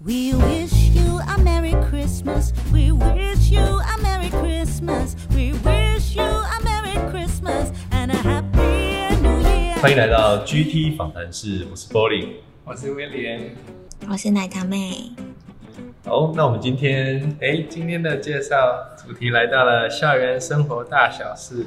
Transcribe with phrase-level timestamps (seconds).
[0.00, 2.52] We wish you a Merry Christmas.
[2.72, 5.16] We wish you a Merry Christmas.
[5.34, 9.74] We wish you a Merry Christmas and a Happy New Year.
[9.80, 12.34] 欢迎来到 GT 访谈室，我是 Bowling。
[12.64, 13.56] 我是威廉。
[14.08, 15.10] 我是奶糖妹，
[16.04, 18.56] 好，那我们今天哎，今天的介绍
[18.96, 21.66] 主题来到了校园生活大小事。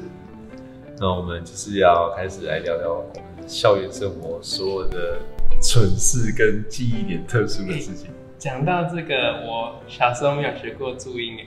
[0.97, 5.19] 那我们就是要开始来聊聊我们校园生活所有的
[5.61, 8.07] 蠢事跟记忆点特殊的事情。
[8.41, 11.45] 讲到这个，我小时候没有学过注音诶，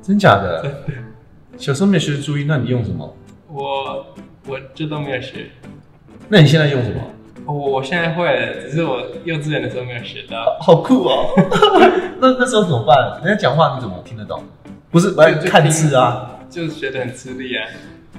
[0.00, 0.64] 真假 的？
[1.58, 3.16] 小时候没有学注音，那你用什么？
[3.48, 4.06] 我
[4.46, 5.46] 我这都没有学。
[6.28, 7.00] 那你现在用什么？
[7.44, 10.56] 我我现在会了，只是我幼稚园的时候没有学到。
[10.60, 11.34] 好酷哦！
[12.22, 13.20] 那那时候怎么办？
[13.24, 14.44] 人家讲话你怎么听得懂？
[14.92, 15.10] 不是，
[15.48, 16.38] 看字啊。
[16.48, 17.66] 就学的很吃力啊。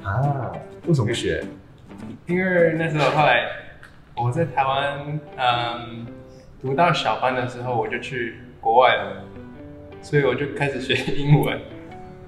[0.04, 0.52] 啊？
[0.88, 1.42] 为什么不学？
[2.28, 3.46] 因为那时候后来
[4.14, 6.06] 我在台湾，嗯，
[6.62, 9.24] 读到小班的时候，我就去国外了，
[10.02, 11.60] 所以我就开始学英文，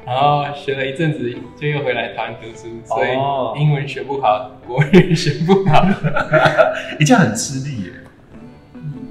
[0.06, 5.84] 然后学了一阵子，就又回来台湾读书，所哦以英文学不好，国语学不好，
[7.00, 7.92] 你这样很吃力耶。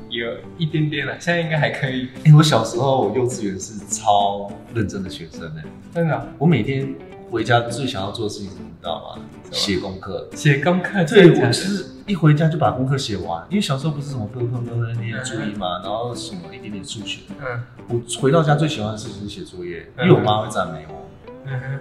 [0.09, 0.27] 有
[0.57, 2.09] 一点点了，现在应该还可以。
[2.25, 5.63] 哎、我小时候我幼稚园是超认真的学生呢。
[5.95, 6.95] 真的哦我每天
[7.31, 9.23] 回家最想要做的事情你知道吗？
[9.51, 10.29] 写功课。
[10.35, 17.21] 写功课，对，我就是一回家就把功课写完，因为小时候不是什么分分分分念注意嘛，然后什么一点点数学。
[17.41, 21.09] 嗯我回到家最喜欢的事情是写作业，因嗯为我妈会赞美我，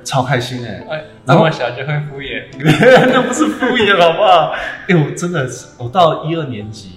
[0.04, 0.86] 超开心哎。
[0.89, 2.45] 哎，这然后么小就会敷衍，
[3.11, 4.54] 那不是敷衍好不好？
[4.88, 6.92] 哎、我真的是，我到一二年级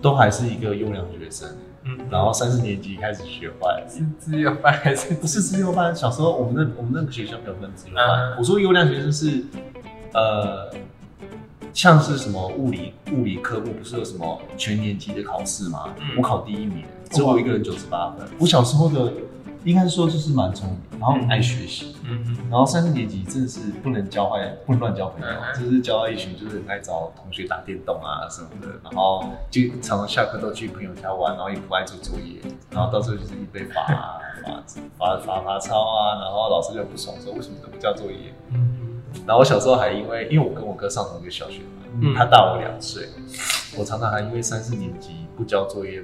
[0.00, 1.48] 都还是一个优良学生，
[1.84, 3.84] 嗯，然后三四年级开始学坏。
[3.88, 8.06] 是自由班还是不是自由班，小时候我们那我们那个学校没有分自由班。
[8.06, 9.44] 嗯我说优良学生是，
[10.12, 10.70] 呃，
[11.72, 15.94] 像是什么物理物理科目不是有什么全年级的考试吗？
[16.00, 18.26] 嗯我考第一名，只有我一个人九十八分。
[18.38, 19.12] 我小时候的
[19.64, 21.96] 应该说就是蛮聪明，然后爱学习。
[22.04, 22.24] 嗯。
[22.26, 25.62] 嗯，然后三四年级真的是不能交坏，不能乱交朋友，嗯。
[25.62, 34.62] 就是交到一群就是很爱找同学打电动啊什么的，然后就常常下课都去朋友家玩，然后也不爱做作业，然后到最后就是一被罚啊罚
[34.98, 39.02] 罚罚罚抄啊，然后老师就不爽说为什么都不交作业，嗯。
[39.26, 43.08] 然后我小时候还因为因为我跟我哥上同一个小学嘛，嗯他大我两岁，
[43.76, 46.00] 我常常还因为三四年级不交作业，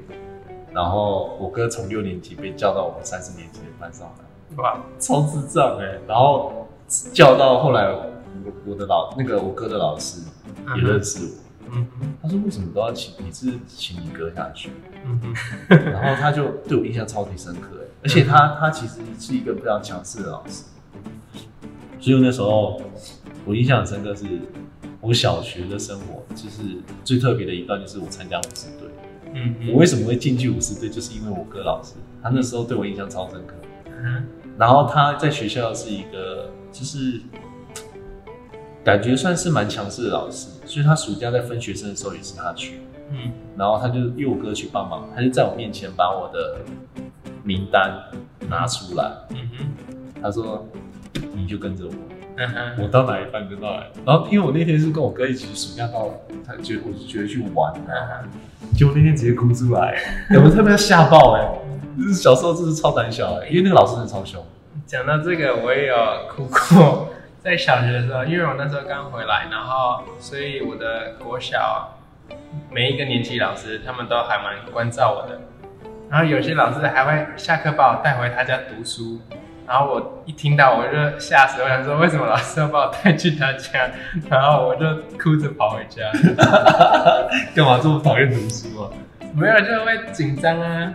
[0.76, 4.62] 然后我哥从六年级被叫到我们三四年级的班上来。
[4.62, 6.68] 哇，超智障哎、然后
[7.14, 8.12] 叫到后来我
[8.66, 10.20] 我的老那个我哥的老师
[10.76, 11.32] 也认识
[11.70, 11.72] 我，
[12.22, 14.68] 他说为什么都要请你是请你哥下去，
[15.70, 20.64] 然后他就对我印象超级深刻哎、而且他他其实是一个非常强势的老师，
[21.98, 22.78] 所以我那时候
[23.46, 24.26] 我印象很深刻是
[25.00, 28.85] 我小学的生活就是最特别的一段就是我参加舞狮队，
[29.34, 33.54] 嗯哼，我为什么会进去舞狮队，就是因为我哥老师他那时候对我印象超深刻。
[33.88, 34.26] 嗯
[34.58, 37.20] 然后他在学校是一个，就是
[38.82, 43.32] 感觉算是蛮强势的老师，所以他暑假在分学生的时候也是他去，嗯。
[43.56, 46.60] 然后他就因为我哥去帮忙，他就在我面前把我的
[47.42, 48.02] 名单
[48.48, 49.66] 拿出来，嗯哼，
[50.22, 50.66] 他说
[51.34, 51.92] 你就跟着我，
[52.36, 54.04] 嗯， 我到哪一班就到哪一班。
[54.04, 56.08] 然后因为我那天是跟我哥一起暑假到，
[56.46, 58.22] 他觉得我就觉得去玩，啊
[58.76, 59.96] 结果那天直接哭出来，
[60.36, 61.48] 我们特别吓爆哎、
[61.96, 64.44] 就是小时候真是超胆小哎、因为那个老师真的超凶。
[64.86, 65.96] 讲到这个，我也有
[66.28, 67.08] 哭过。
[67.42, 71.96] 在小学的时候，因为我那时候刚回来，然后所以我的国小
[72.72, 75.40] 每一个年级老师他们都还蛮关照我的。
[76.10, 79.20] 然后有些老师还会下课把我带回他家读书，
[79.66, 83.90] 然后我一听到我就吓死，我想说为什么老师要把我带去他家？
[84.30, 84.86] 然后我就
[85.18, 86.02] 哭着跑回家，
[87.54, 88.90] 干嘛这么讨厌读书啊？
[89.34, 90.94] 没有就会紧张啊。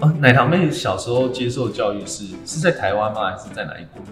[0.00, 3.30] 哦，奶糖妹小时候接受教育是是在台湾吗？
[3.30, 4.02] 还是在哪一国？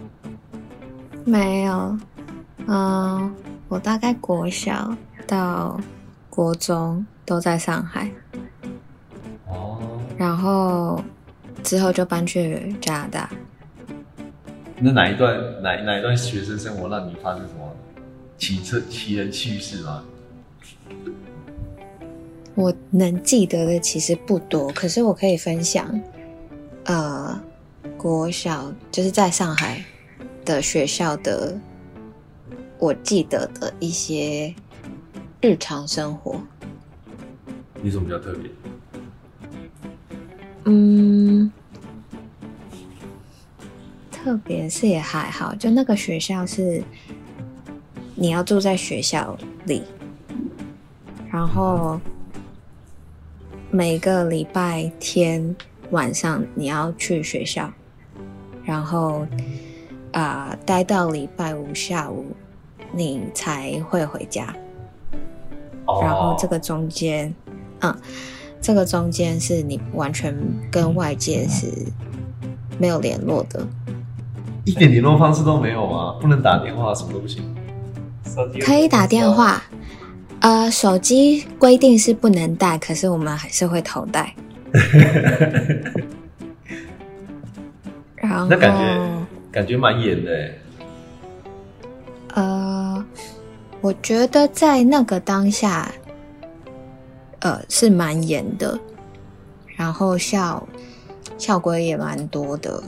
[1.24, 1.98] 没有，
[2.66, 3.34] 嗯，
[3.68, 4.96] 我大概国小
[5.26, 5.78] 到
[6.30, 8.10] 国中都在上海，
[9.46, 9.78] 哦，
[10.16, 11.02] 然后
[11.62, 13.28] 之后就搬去加拿大。
[14.82, 17.76] 那哪一段哪哪一段学生生活让你发生什么
[18.38, 20.02] 奇特奇人趣事吗？
[22.54, 26.00] 我能记得的其实不多，可是我可以分享，
[26.84, 27.38] 呃，
[27.96, 29.82] 国小就是在上海
[30.44, 31.56] 的学校的，
[32.78, 34.54] 我记得的一些
[35.40, 36.40] 日常生活。
[37.82, 38.50] 你什么比较特别？
[40.64, 41.50] 嗯，
[44.22, 46.82] 特别是也还好，就那个学校是
[48.14, 49.34] 你要住在学校
[49.64, 49.82] 里，
[51.32, 51.98] 然后
[53.70, 55.56] 每个礼拜天
[55.90, 57.72] 晚上你要去学校，
[58.62, 59.26] 然后
[60.12, 62.26] 啊、待到礼拜五下午
[62.92, 64.54] 你才会回家。
[66.02, 67.34] 然后这个中间，
[67.80, 67.96] 嗯，
[68.60, 70.36] 这个中间是你完全
[70.70, 71.72] 跟外界是
[72.78, 73.66] 没有联络的，
[74.64, 76.16] 一点联络方式都没有吗？
[76.20, 77.42] 不能打电话，什么都不行。
[78.60, 79.62] 可以打电话。
[80.40, 84.34] 呃，手机规定是不能带，可是我们还是会偷带。
[88.16, 90.54] 然后，那感觉感觉蛮严的哎。
[92.34, 93.04] 呃，
[93.82, 95.90] 我觉得在那个当下，
[97.40, 98.78] 呃，是蛮严的，
[99.76, 100.66] 然后效
[101.36, 102.82] 效果也蛮多的，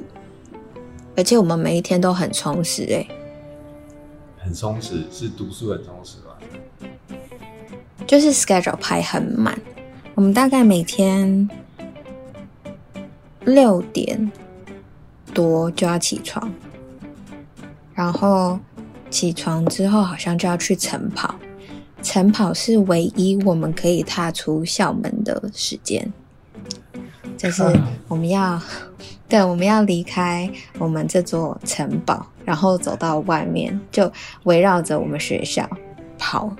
[1.17, 3.07] 而且我们每一天都很充实、欸，
[4.39, 6.39] 很充实，是读书很充实吧？
[8.07, 9.59] 就是 schedule 排很满，
[10.15, 11.49] 我们大概每天
[13.45, 14.31] 六点
[15.33, 16.53] 多就要起床，
[17.95, 18.59] 然后
[19.11, 21.35] 起床之后好像就要去晨跑，
[22.03, 26.13] 晨跑是唯一我们可以踏出校门的时间，
[27.43, 27.63] 就是
[28.07, 28.61] 我们要
[29.29, 30.49] 对我们要离开
[30.79, 34.13] 我们这座城堡，然后走到外面，就
[34.45, 35.69] 围绕着我们学校
[36.17, 36.55] 跑。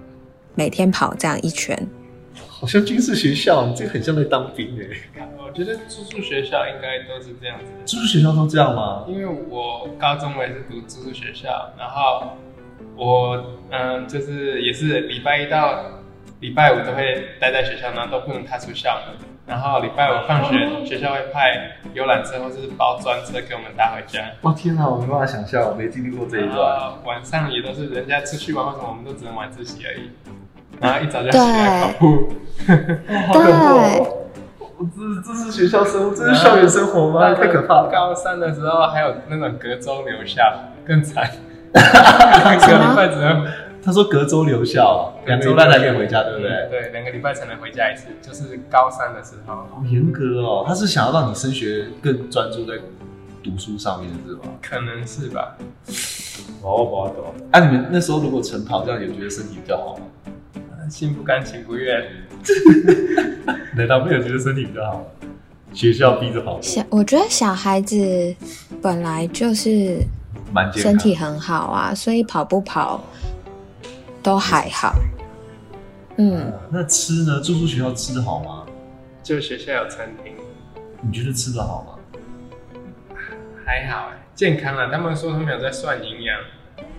[0.55, 1.89] 每天跑这样一圈，
[2.47, 5.25] 好像军事学校，你这个很像在当兵哎。
[5.39, 7.87] 我觉得住宿学校应该都是这样子的。
[7.87, 9.07] 住宿学校都这样吗？
[9.09, 12.37] 因为我高中我也是读住宿学校，然后
[12.95, 15.85] 我嗯，就是也是礼拜一到
[16.41, 19.32] 礼拜五都会待在学校，然后都不能踏出校门。
[19.53, 24.23] 然后礼拜五放学，学校会派游览车或是包专车给我们搭回家。
[24.41, 26.91] 哇天哪，我没办法想象，我没经历过这一段。
[27.05, 30.11] 晚上也都是人家出去玩或什么，我们都只能晚自习而已。
[30.81, 32.33] 然后一早就起来跑步。
[33.29, 34.79] 好恐怖哦！
[34.97, 37.35] 这这是学校生活，这是校园生活吗？
[37.35, 37.91] 太可怕了。
[37.93, 40.43] 高三的时候还有那种隔周留校，
[40.87, 41.31] 更惨。
[41.73, 43.47] 两个礼拜只能
[43.85, 46.69] 他说隔周留校，两个礼拜才可以回家，对不对？
[46.71, 49.55] 对，两个礼拜才能回家一次，就是高三的时候。
[49.55, 52.75] 好严格哦，他是想要让你升学更专注在
[53.43, 54.43] 读书上面，是吗？
[54.63, 55.57] 可能是吧。
[56.63, 57.35] 哦，我懂。
[57.51, 60.03] 啊，你们那时候如果晨跑，这样有觉得身体比较好吗？
[60.89, 62.05] 心不甘情不愿。
[63.77, 65.07] 难道没有觉得身体比较好？
[65.73, 67.97] 学校逼着跑步，小我觉得小孩子
[68.83, 69.97] 本来就是
[70.53, 73.03] 蛮健身体很好啊，所以跑不跑
[74.23, 74.95] 都还好。
[76.17, 77.41] 嗯，那吃呢？
[77.41, 78.67] 住宿学校吃的好吗？
[79.23, 80.35] 就学校有餐厅，
[81.01, 81.99] 你觉得吃的好吗？
[83.65, 84.91] 还好哎，健康啊。
[84.93, 86.39] 他们说他们有在算营养，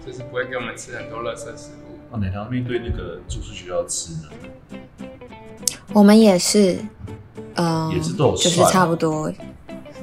[0.06, 2.00] 就是不会给我们吃很多垃圾食物。
[2.12, 4.30] 哦，哪条面对那个住宿学校吃呢？
[5.94, 6.78] 我们也是，
[7.56, 9.32] 嗯、也是都有就是差不多。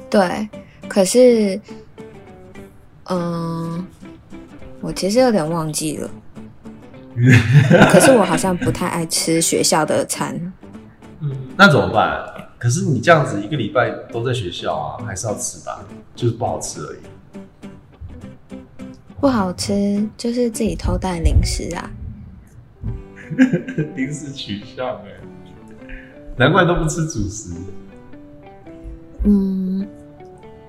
[0.09, 0.47] 对，
[0.87, 1.59] 可是，
[3.09, 3.85] 嗯、
[4.79, 6.09] 我其实有点忘记了。
[7.91, 10.53] 可是我好像不太爱吃学校的餐。
[11.19, 12.19] 嗯，那怎么办？
[12.57, 15.83] 可是你这样子一个礼拜都在学校啊，还是要吃吧，
[16.15, 16.99] 就是不好吃而已。
[19.19, 21.89] 不好吃，就是自己偷带零食啊。
[23.95, 25.11] 零食取向哎，
[26.37, 27.53] 难怪都不吃主食。
[29.23, 29.87] 嗯，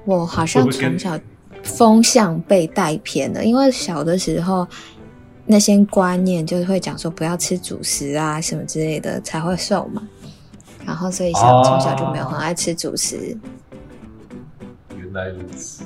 [0.04, 1.18] 我好像从小
[1.62, 4.66] 风向被带偏了，因为小的时候
[5.46, 10.02] 那些观念就是会讲说不要吃主食啊什么之类的才会瘦嘛，
[10.86, 13.36] 然后所以像哦从小就没有很爱吃主食。
[14.96, 15.84] 原来如此。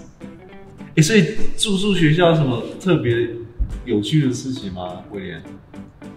[0.96, 3.28] 哎、所以住宿学校有什么特别
[3.84, 5.02] 有趣的事情吗？
[5.10, 5.42] 威廉？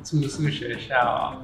[0.03, 1.36] 住宿学校啊，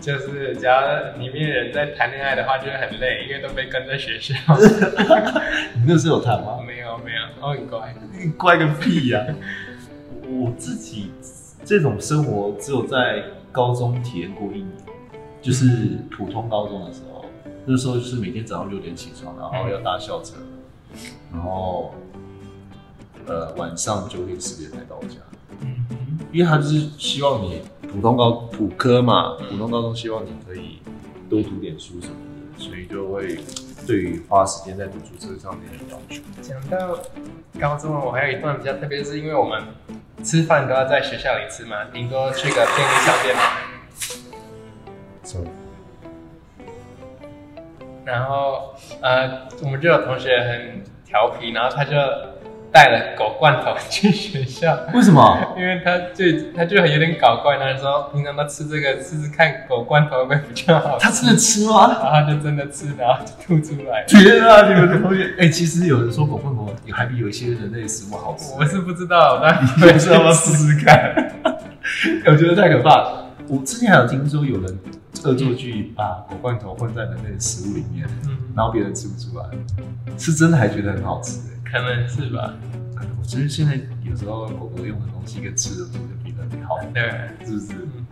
[0.00, 0.80] 就是只要
[1.18, 4.34] 里面人在谈恋爱的话，就会很累，因为都被跟在学校。
[5.76, 6.58] 你那时候有谈吗？
[6.66, 7.94] 没有没有，我很乖。
[8.18, 9.34] 你乖个屁呀、我
[10.30, 11.10] 我自己
[11.64, 14.70] 这种生活只有在高中体验过一年，
[15.42, 17.24] 就是普通高中的时候，
[17.66, 20.36] 那时候就是每天早上六点起床，然后要搭校车，
[21.32, 21.92] 然后
[23.26, 25.16] 呃晚上九点十点才到家。
[26.32, 27.60] 因为他就是希望你
[27.92, 30.78] 普通高普科嘛，普通高中希望你可以
[31.28, 32.14] 多读点书什么
[32.56, 33.36] 的，所以就会
[33.90, 36.22] 对于花时间在读书这上面的要求。
[36.40, 36.96] 讲到
[37.60, 39.60] 高中，我还有一段比较特别，是因为我们
[40.22, 43.42] 吃饭都要在学校里吃嘛，顶多去个便利商店买。
[48.04, 51.96] 然后呃，我们就有同学很调皮，然后他就
[52.72, 55.54] 带了狗罐头去学校，为什么？
[55.56, 56.24] 因为他就
[56.56, 61.88] 他就有点搞怪，那时候平常都吃这个试试看狗罐头会不会比较好，他真的吃吗？
[61.88, 64.04] 然后他就真的吃，然后就吐出来。
[64.06, 64.68] 天啊！
[64.68, 68.54] 你们的同学， 哎、其实有人说狗罐头也还比有一些人类食物好吃。
[68.56, 71.32] 我是不知道，但你知道要不要试试看？
[72.26, 73.26] 我觉得太可怕了。
[73.48, 74.78] 我之前还有听说有人
[75.24, 79.44] 恶作剧把狗罐头混在人类的食物里面，嗯，然后别人吃不出来，
[80.16, 81.44] 是真的还觉得很好吃、欸。
[81.70, 82.54] 可能是吧。
[83.18, 87.72] 我觉得现在有时候狗狗用的东西跟吃的东西就比人类好，对，是不是？
[87.72, 88.06] 嗯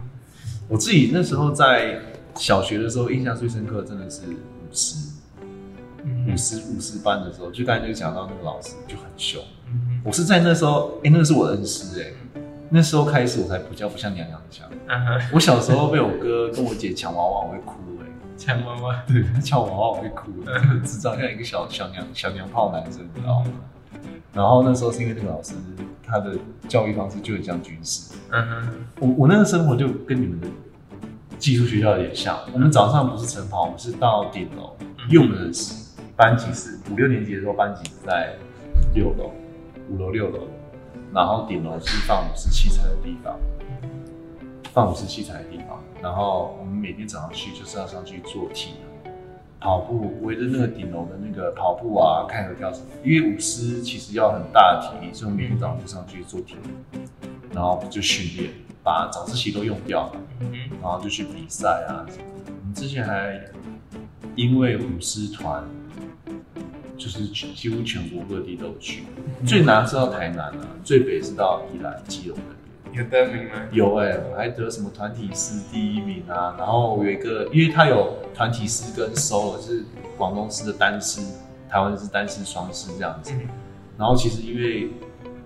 [0.69, 1.99] 我自己那时候在
[2.35, 4.37] 小学的时候，印象最深刻的真的是舞
[4.71, 5.47] 狮，舞
[6.05, 9.43] 嗯狮舞狮班的时候，就刚才就讲到那个老师就很凶。
[9.73, 14.69] 嗯我是在那时候，哎、那个是我的恩师哎、那时候开始我才比较不像娘娘腔。
[15.33, 17.77] 我小时候被我哥跟我姐抢娃娃，我会哭
[18.39, 23.51] 哎、抢妈妈，对，他抢娃娃我会哭，就很 智障，像一个小小娘小娘炮男生，你知道吗？
[24.33, 25.55] 然后那时候是因为那个老师
[26.07, 26.37] 他的
[26.69, 28.69] 教育方式就很像军事，嗯哼，
[29.01, 30.47] 我我那个生活就跟你们的
[31.39, 32.39] 寄宿学校有点像。
[32.53, 34.77] 我们早上不是晨跑，我们是到顶楼，
[35.11, 35.59] 因为我们的
[36.15, 38.35] 班级是五六年级的时候，班级是在
[38.95, 39.33] 六楼、
[39.91, 40.47] 五楼、六楼，
[41.13, 43.37] 然后顶楼是放武士器材的地方，
[44.73, 45.78] 放武士器材的地方。
[46.03, 48.75] 然后我们每天早上去就是要上去做体
[49.05, 49.13] 能，
[49.61, 52.87] 跑步，围着那个顶楼的那个跑步啊，看合跳什么。
[53.03, 57.03] 因为舞狮其实要很大的体力，所以每天早上就上去做体能，
[57.53, 58.53] 然后就训练，
[58.83, 60.21] 把早自习都用掉了。
[60.81, 62.07] 然后就去比赛啊。
[62.47, 63.41] 我们之前还
[64.37, 65.65] 因为舞狮团，
[66.97, 69.03] 就是几乎全国各地都去，
[69.45, 72.58] 最南是到台南啊，最北是到宜兰、基隆的。
[72.99, 73.53] 有得名吗？
[73.71, 79.85] 有哎、我还得什么团体狮第一名啊，然后有一个，因为他有团体狮跟 solo，就是
[80.17, 81.21] 广东狮的单狮，
[81.69, 83.33] 台湾是单狮双狮这样子。
[83.35, 83.49] 嗯
[83.99, 84.91] 然后其实因为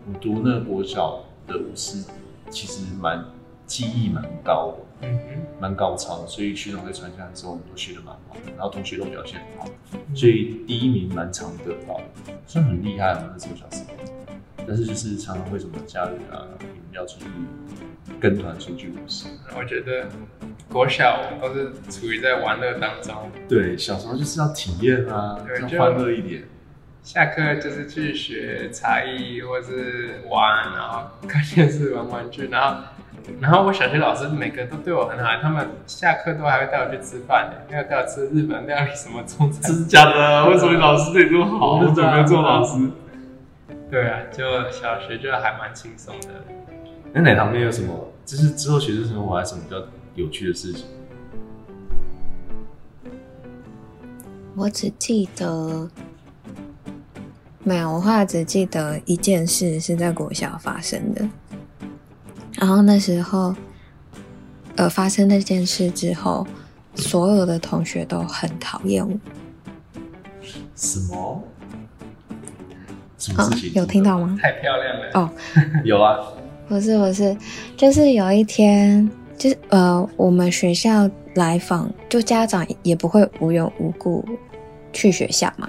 [0.06, 2.04] 我读那个国小的舞狮，
[2.50, 3.24] 其实蛮
[3.64, 9.66] 技艺蛮高的，嗯嗯，蛮高超的，所以学长在传下来之后，我们都学的蛮好的，然后同学都表现很好，
[10.14, 14.21] 所以第一名蛮常得到的，算很厉害了那时候小时候。
[14.66, 17.26] 但是就是常常为什么家人啊，你们要出去
[18.20, 19.30] 跟团出去旅行。
[19.56, 20.06] 我觉得
[20.70, 25.38] 国小都是处于在玩乐当中，对，小时候就是要体验啊，
[25.70, 26.44] 要欢乐一点。
[27.02, 32.82] 下课就是去学才艺或是玩，然后看电视、玩玩具，然后。
[33.40, 39.72] 然后我小学老师每个都对我很好，他们下课都还会带我去吃饭的，要带我吃日本料理，什么中餐。
[39.72, 40.46] 是假的？
[40.50, 41.76] 为什么老师对你这么好？
[41.78, 42.80] 我怎么没做老师？
[43.92, 46.28] 对啊，就小学就还蛮轻松的。
[47.12, 48.08] 那奶糖妹有什么？
[48.24, 50.86] 就是之后学生生活还有什么比较有趣的事情？
[54.56, 55.86] 我只记得
[57.62, 61.28] 没有，我后来只记得一件事是在国小发生的。
[62.54, 63.54] 然后那时候，
[64.76, 66.46] 呃，发生那件事之后，
[66.94, 69.14] 所有的同学都很讨厌我。
[70.74, 71.44] 什么？
[73.22, 74.36] 什么啊事情？，有听到吗？
[74.40, 75.10] 太漂亮了。
[75.14, 75.30] 哦
[75.84, 76.18] 有啊。
[76.68, 77.36] 不是不是，
[77.76, 84.24] 就是有一天，就是呃，我们学校来访，就家长也不会无缘无故
[84.92, 85.68] 去学校嘛。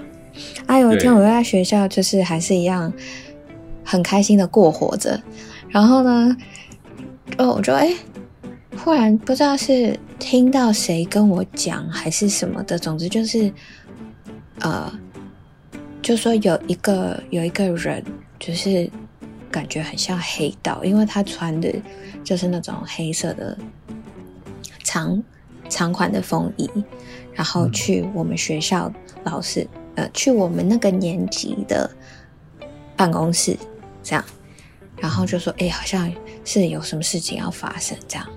[0.65, 2.91] 啊，有一天我就在学校，就是还是一样
[3.83, 5.21] 很开心的过活着。
[5.69, 6.37] 然后呢，
[7.37, 7.91] 哦，我就哎、
[8.77, 13.51] 忽然不知道是听到谁跟我讲还是什么的，总之就是
[14.61, 14.89] 呃，
[16.03, 18.03] 就说有一个有一个人
[18.37, 18.87] 就是
[19.49, 21.73] 感觉很像黑道，因为他穿的
[22.25, 23.57] 就是那种黑色的
[24.83, 25.23] 长
[25.69, 26.69] 长款的风衣，
[27.33, 28.91] 然后去我们学校
[29.23, 31.89] 老师呃去我们那个年级的
[32.97, 33.57] 办公室
[34.03, 34.25] 这样，
[34.97, 36.11] 然后就说哎、好像
[36.43, 38.27] 是有什么事情要发生这样，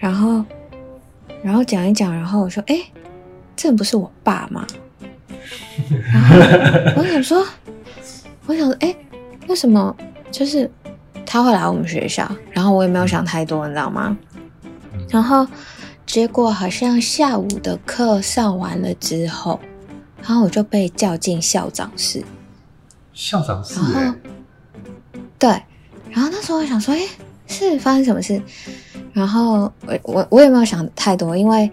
[0.00, 0.44] 然后
[1.44, 2.82] 然后讲一讲，然后我说哎、
[3.54, 4.66] 这不是我爸吗？
[6.12, 7.46] 然 后我想说，
[8.46, 8.94] 我想说，哎、
[9.48, 9.94] 为什么
[10.30, 10.70] 就是
[11.24, 12.30] 他会来我们学校？
[12.50, 14.16] 然后我也没有想太多，你知道吗？
[15.08, 15.46] 然后
[16.06, 19.58] 结果好像下午的课上完了之后，
[20.22, 22.24] 然后我就被叫进校长室。
[23.12, 24.14] 校长是然后哎、
[25.38, 25.50] 对，
[26.10, 27.00] 然后那时候我想说，哎，
[27.46, 28.40] 是发生什么事？
[29.12, 31.70] 然后我我我也没有想太多，因为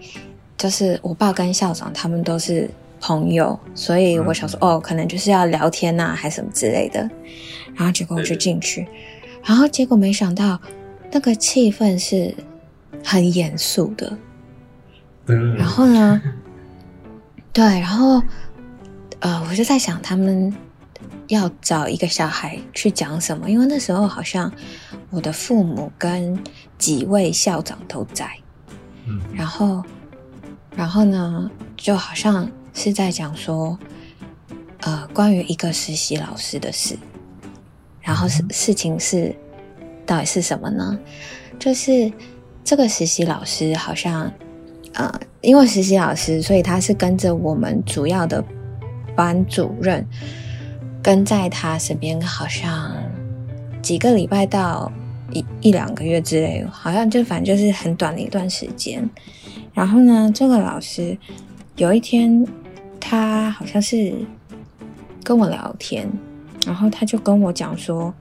[0.56, 2.68] 就是我爸跟校长他们都是
[3.00, 7.08] 朋友，所以我想说，哦，可能就是要聊天呐、还是什么之类的。
[7.74, 8.86] 然后结果我就进去，
[9.44, 10.60] 然后结果没想到
[11.12, 12.34] 那个气氛是
[13.04, 14.18] 很严肃的，
[15.26, 15.56] 嗯。
[15.56, 16.20] 然后呢，
[17.52, 18.20] 对，然后
[19.20, 20.52] 呃，我就在想他们
[21.28, 24.50] 要找一个小孩去讲什么，因为那时候好像
[25.10, 26.36] 我的父母跟
[26.76, 28.28] 几位校长都在，
[29.06, 29.84] 嗯，然后，
[30.74, 33.76] 然后呢，就好像是在讲说，
[34.82, 36.96] 呃，关于一个实习老师的事。
[38.00, 39.34] 然后事事情是
[40.06, 40.98] 到底是什么呢？
[41.58, 42.10] 就是
[42.62, 44.32] 这个实习老师好像，
[44.94, 48.42] 呃，因为实习老师，所以他是跟着我们主要的
[49.16, 50.06] 班主任
[51.02, 52.94] 跟在他身边，好像
[53.82, 54.90] 几个礼拜到
[55.32, 59.06] 一一两个月之类，好像就反正就是很短的一段时间。
[59.74, 61.18] 然后呢，这个老师
[61.76, 62.46] 有一天，
[63.00, 64.14] 他好像是
[65.24, 66.10] 跟我聊天，
[66.66, 68.12] 然后他就跟我讲说：“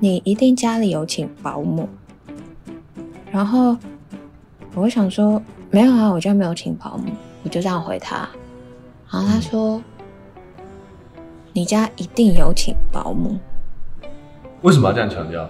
[0.00, 1.88] 你一定家里有请保姆。”
[3.30, 3.76] 然后
[4.74, 7.12] 我想说：“没有啊，我家没有请保姆。”
[7.44, 8.28] 我就这样回他。
[9.10, 9.80] 然后他说
[11.52, 13.38] ：“你家一定有请保姆。”
[14.62, 15.48] 为什么要这样强调？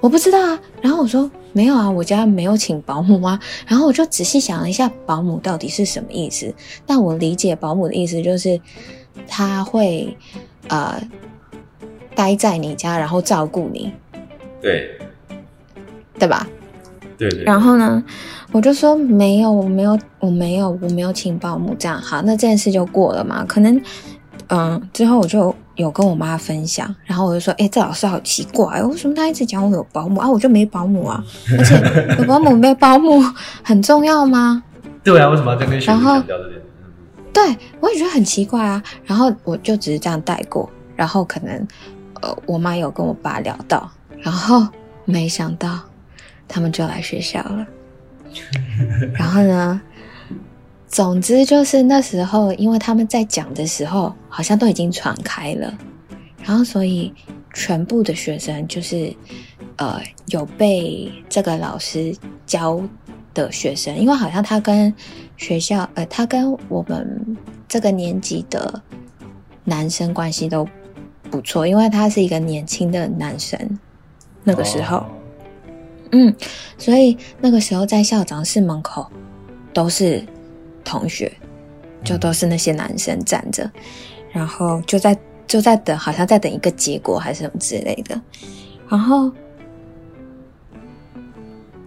[0.00, 0.58] 我不知道啊。
[0.82, 3.40] 然后我说没有啊，我家没有请保姆啊。
[3.66, 6.54] 然后我就仔细想了一下，保姆到底是什么意思？
[6.84, 8.60] 但我理解保姆的意思就是
[9.26, 10.14] 他会
[10.68, 11.00] 呃
[12.14, 13.90] 待在你家，然后照顾你，
[14.60, 14.98] 对
[16.18, 16.46] 对吧？
[17.16, 18.04] 对对，然后呢，
[18.52, 23.42] 我就说没有，我没有，我没有，我没有请保姆，这样好，那这件事就过了嘛。
[23.46, 23.80] 可能
[24.48, 30.28] 嗯，之后我就有跟我妈分享，然后我就说，哎、这老师好奇怪，为什么他一直讲我有保姆啊？
[30.28, 31.22] 我就没保姆啊，
[31.56, 33.22] 而且有保姆没保姆
[33.62, 34.62] 很重要吗？
[35.04, 36.60] 对啊，为什么要这样跟学生强调这点？
[37.32, 38.82] 对我也觉得很奇怪啊。
[39.04, 41.68] 然后我就只是这样带过，然后可能
[42.22, 43.88] 呃，我妈有跟我爸聊到，
[44.22, 44.66] 然后
[45.04, 45.78] 没想到
[46.48, 47.66] 他们就来学校了。
[49.14, 49.80] 然后呢，
[50.88, 55.72] 总之就是那时候，因为他们在讲的时候，好像都已经传开了，
[56.44, 57.12] 然后所以
[57.52, 59.14] 全部的学生就是
[59.76, 62.14] 呃有被这个老师
[62.46, 62.80] 教
[63.34, 64.92] 的学生，因为好像他跟
[65.36, 67.36] 学校呃他跟我们
[67.68, 68.82] 这个年级的
[69.64, 70.66] 男生关系都
[71.30, 73.78] 不错，因为他是一个年轻的男生，
[74.44, 74.98] 那个时候。
[74.98, 75.06] 哦
[76.12, 76.32] 嗯，
[76.78, 79.04] 所以那个时候在校长室门口
[79.72, 80.24] 都是
[80.86, 81.30] 同学，
[82.02, 83.70] 就都是那些男生站着，
[84.30, 88.18] 然后就在就在等，好像在等一个结果还是什么之类的。
[88.88, 89.30] 然后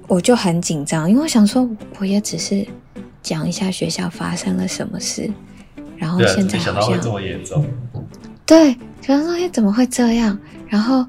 [0.08, 2.68] 我就很紧张，因为我想说，我也只是
[3.24, 5.32] 讲一下学校发生了什么事，
[5.98, 7.66] 然后现在好像到会这么严重。
[8.46, 10.38] 对，想说哎怎么会这样？
[10.68, 11.04] 然后，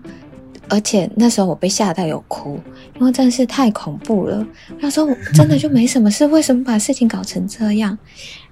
[0.70, 2.59] 而且那时候我被吓到有哭，
[2.98, 4.46] 因为真的是太恐怖了。
[4.76, 7.98] 我想说我真的就没什么事， 为什么把事情搞成这样？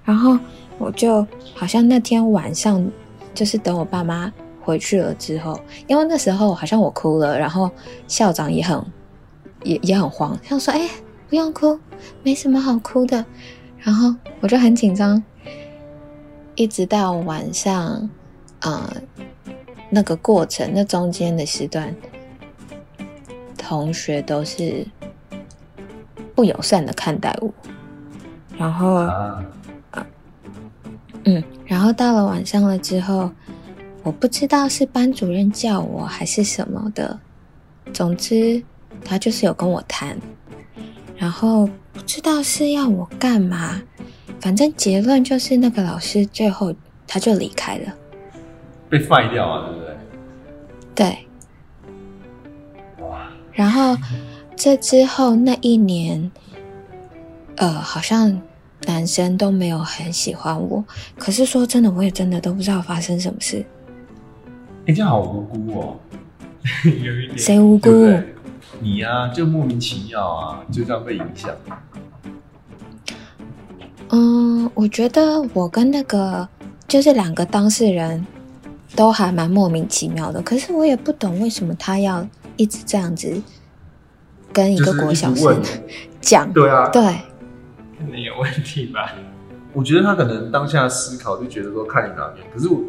[0.03, 0.37] 然后
[0.77, 2.85] 我就好像那天晚上，
[3.33, 7.71] 就是等我爸妈回去了之后，因为那时候好像我哭了，然后
[8.07, 8.83] 校长也很
[9.63, 10.89] 也也很慌，他说哎
[11.29, 11.79] 不用哭，
[12.21, 13.25] 没什么好哭的。
[13.79, 15.23] 然后我就很紧张，
[16.55, 18.09] 一直到晚上。
[18.61, 18.93] 呃，
[19.89, 21.95] 那个过程，那中间的时段，
[23.57, 24.85] 同学都是
[26.35, 27.51] 不友善的看待我，
[28.57, 30.07] 然后，啊，
[31.25, 33.31] 嗯，然后到了晚上了之后，
[34.03, 37.19] 我不知道是班主任叫我还是什么的，
[37.91, 38.63] 总之
[39.03, 40.17] 他就是有跟我谈，
[41.17, 43.81] 然后不知道是要我干嘛，
[44.39, 46.73] 反正结论就是那个老师最后
[47.07, 47.93] 他就离开了。
[48.89, 49.95] 被废掉啊，对不对？
[52.95, 53.95] 对，哇，然后
[54.55, 56.31] 这之后那一年，
[57.57, 58.41] 呃，好像
[58.87, 60.83] 男生都没有很喜欢我。
[61.17, 63.63] 可是说真的，我也真的都不知道发生什么事，
[64.85, 65.95] 你这样好无辜哦，
[66.83, 67.37] 有一点。
[67.37, 67.89] 谁无辜？
[68.81, 71.53] 你呀、就莫名其妙啊，就这样被影响。
[74.11, 76.47] 嗯，我觉得我跟那个
[76.87, 78.25] 就是两个当事人
[78.99, 80.41] 都还蛮莫名其妙的。
[80.41, 83.41] 可是我也不懂为什么他要一直这样子
[84.51, 85.57] 跟一个国小生
[86.19, 86.51] 讲。
[86.51, 87.01] 对啊，对，
[87.97, 89.13] 可能有问题吧。
[89.71, 92.81] 我觉得他可能当下思考就觉得说看你哪边，可是我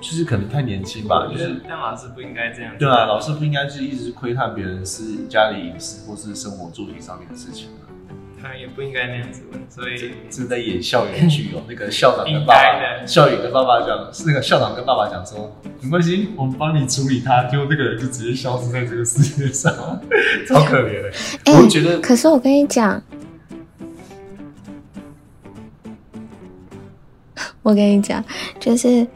[0.00, 2.72] 就是可能太年轻吧，就是得当老师不应该这样。
[2.78, 7.68] 对啊，老师不应该是一直窥探别人私家里隐私或是生活作息上面的事情
[8.42, 8.48] 啊。
[8.52, 9.96] 他也不应该那样子问，所以
[10.28, 11.62] 这是在演校园剧哦。
[11.68, 19.72] 那个校长跟爸应该爸，的校园跟爸爸讲，是那个校长跟爸爸讲说，没关系，我们帮你处理他，结果那个人就直接消失在这个世界上，
[20.48, 21.12] 超可怜的。
[21.44, 23.00] 哎我觉得可是我跟你讲，
[27.62, 28.22] 我跟你讲，
[28.58, 29.06] 就是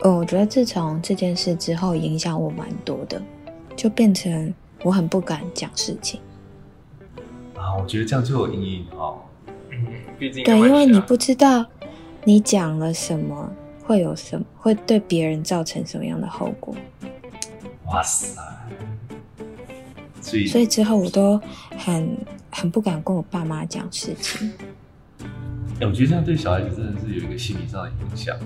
[0.00, 3.20] 呃，我觉得自从这件事之后，影响我蛮多的，
[3.74, 6.20] 就变成我很不敢讲事情。
[7.66, 9.18] 啊，我觉得这样就有阴影哦。
[9.70, 9.84] 嗯，
[10.20, 11.66] 毕竟对，因为你不不知道
[12.22, 13.52] 你讲了什么，
[13.82, 16.76] 会有什么，会对别人造成什么样的后果。
[17.86, 18.40] 哇塞！
[20.20, 21.40] 所以所以之后我都
[21.76, 22.16] 很
[22.52, 24.52] 很不敢跟我爸妈讲事情。
[25.80, 28.36] 哎我觉得这样对小孩子真的是有一个心理上的影响。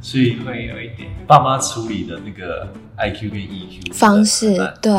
[0.00, 1.08] 所以会有一点。
[1.28, 2.72] 爸妈处理的那个
[3.10, 4.92] IQ 跟 EQ 方式对，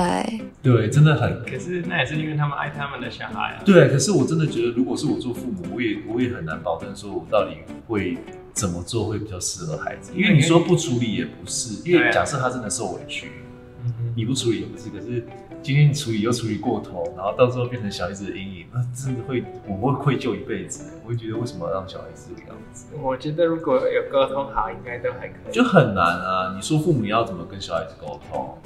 [0.61, 3.61] 对，真的很可是那也是因为他们爱他们的小孩啊。
[3.63, 3.87] 对。
[3.87, 8.17] 可是我真的觉得，如果是我做父母，我也我也很难保证说我到底会
[8.53, 10.11] 怎么做会比较适合孩子。
[10.15, 13.31] 因为你说不处理也不是，因为假设他真的受委屈，
[13.85, 15.25] 嗯你不处理也不是，可是
[15.61, 20.93] 今天你处理又处理过头，然后到时候变成小孩子的阴影，那真的会我会愧疚一辈子。
[21.03, 25.51] 我会觉得为什么要让小孩子这个样子，我觉得如果有沟通好，应该都还可以。
[25.51, 26.53] 就很难啊。
[26.55, 28.57] 你说父母要怎么跟小孩子沟通？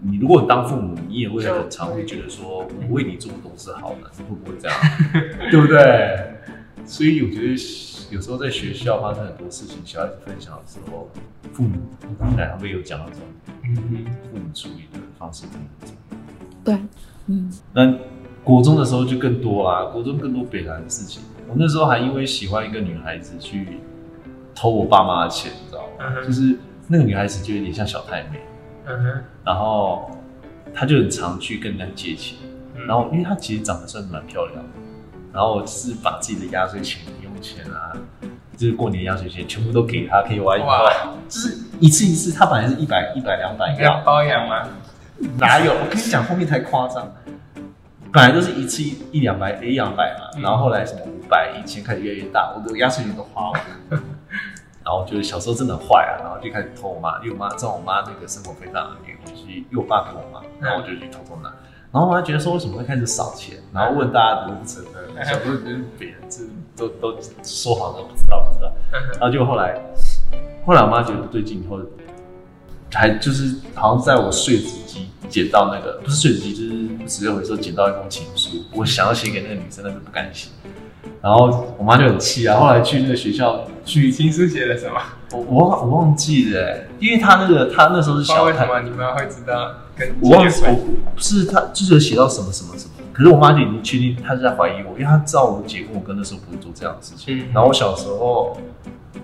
[0.00, 4.78] 你如果当父母，你也会很常会觉得说，我为你做的都是好的，会不会这样？
[5.50, 6.34] 对不对？
[6.84, 7.56] 所以我觉得
[8.10, 11.08] 有时候在学校发生很多事情，小孩子分享的时候，
[11.52, 11.78] 父母
[12.18, 13.22] 当然他们有讲到这种
[13.64, 16.16] 嗯哼，父母处理的方式真的很重要。
[16.64, 16.78] 对，
[17.26, 17.94] 嗯，那
[18.42, 21.22] 国中的时候就更多啦，国中更多北南的事情。
[21.48, 23.78] 我那时候还因为喜欢一个女孩子去
[24.54, 26.22] 偷我爸妈的钱，你知道吗？
[26.24, 28.40] 就是那个女孩子就有点像小太妹，
[28.86, 30.10] 嗯哼，然后
[30.74, 32.38] 她就很常去跟人家借钱，
[32.74, 32.86] 嗯。
[32.86, 34.70] 然后因为她其实长得算是蛮漂亮的，
[35.32, 37.92] 然后是把自己的压岁钱、用钱啊，
[38.56, 40.78] 就是过年压岁钱全部都给他，可以玩一玩，
[41.28, 44.68] 就是一次一次，他本来是一百、一百、两百要包养吗？
[45.38, 45.72] 哪有？
[45.72, 47.12] 我跟你讲，后面才夸张。
[48.10, 54.02] 本来都是一次一一两百，一两百嘛，嗯然后后来什么五百、一千开始越来越大，我的压岁钱都花完了。
[54.82, 61.52] 然后就是小时候真的很坏啊，然后就开始偷我妈，因为我妈知道我妈那个生活费大，给我去，因为我爸给我妈，然后我就去偷偷拿。
[61.92, 66.42] 然后我妈觉得说为什么会开始少钱，然后问大家都不承认， 小时候就是别人这
[66.78, 68.72] 都都说谎都不知道不知道。
[69.14, 69.78] 然后结果后来，
[70.64, 71.80] 后来我妈觉得不对劲，以后
[72.92, 80.48] 还就是好像在我碎纸机捡到那个不是碎纸机，就是纸类回收捡到一封情书，我想要写给那个女生，但是不敢写。
[81.20, 85.00] 然后我妈就很气啊，后来去那个学校去，情书写了什么？
[85.32, 90.74] 我我忘我忘记了欸，因为他那个他那时候是小太为什么你们会知道跟我忘我
[91.14, 92.87] 不是他，就是写到什么什么什么，
[93.18, 97.36] 可是我妈就已经确定她是在怀疑我，因为她知道我姐跟我哥那时候不会做这样的事情。
[97.36, 97.46] 嗯。
[97.52, 98.56] 然后我小时候，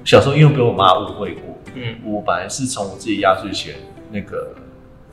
[0.04, 1.94] 小时候因为被我妈误会过，嗯。
[2.04, 3.76] 我本来是从我自己压岁钱
[4.10, 4.52] 那个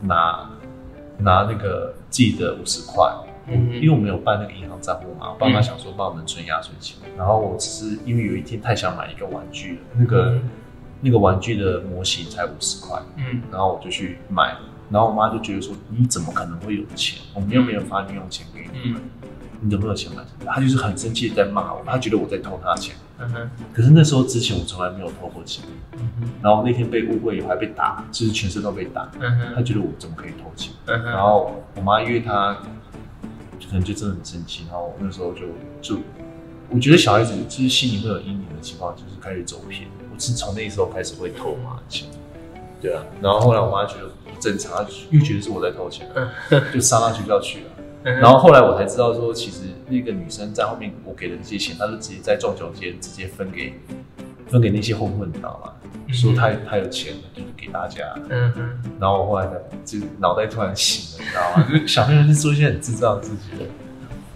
[0.01, 0.49] 拿
[1.19, 3.07] 拿那个自己的五十块，
[3.45, 3.71] 嗯。
[3.75, 10.49] 因为我没有办那个银行账户嘛，我爸妈想说帮我们存压岁钱，然后我只是因为有一天太想买一个玩具了，那个、嗯。
[11.03, 12.99] 那个玩具的模型才五十块。
[13.17, 13.43] 嗯。
[13.51, 14.55] 然后我就去买，
[14.91, 17.19] 然后我妈就觉得说你怎么可能会有钱？
[17.33, 18.95] 我们又没有发零用钱给你，嗯
[19.63, 20.51] 你怎么有钱买这个？
[20.51, 22.95] 她就是很生气的在骂我，她觉得我在偷她钱。
[23.19, 29.11] 嗯哼可是那时候之前我从来没有偷过钱，嗯哼然后那天被误会以后还被打，就是全身都被打。
[29.19, 30.73] 嗯哼她觉得我怎么可以偷钱？
[30.87, 32.57] 嗯哼，然后我妈因为她
[33.69, 35.41] 可能就真的很生气，然后我那时候就
[35.81, 36.01] 就
[36.69, 39.87] 我觉得小孩子就是心里会有阴影的情况，就是开始走偏。
[40.11, 42.07] 我是从那时候开始会偷我妈的钱，
[42.81, 43.03] 对啊。
[43.21, 46.05] 然后后来我妈觉得不正常，她又觉得是我在偷钱，
[46.73, 47.65] 就杀到学校去了。
[48.19, 53.79] 然后后来我才知道说，其实那个女生在后面我给的那些钱，她是直接在撞球间直接分给
[54.47, 55.71] 分给那些混混，你知道吗？
[56.11, 58.03] 说她她有钱，就是给大家。
[58.29, 59.53] 嗯哼，然后我后来才
[59.85, 61.67] 就脑袋突然醒了，你知道吗？
[61.69, 63.67] 就是小朋友是做一些很智障的事情。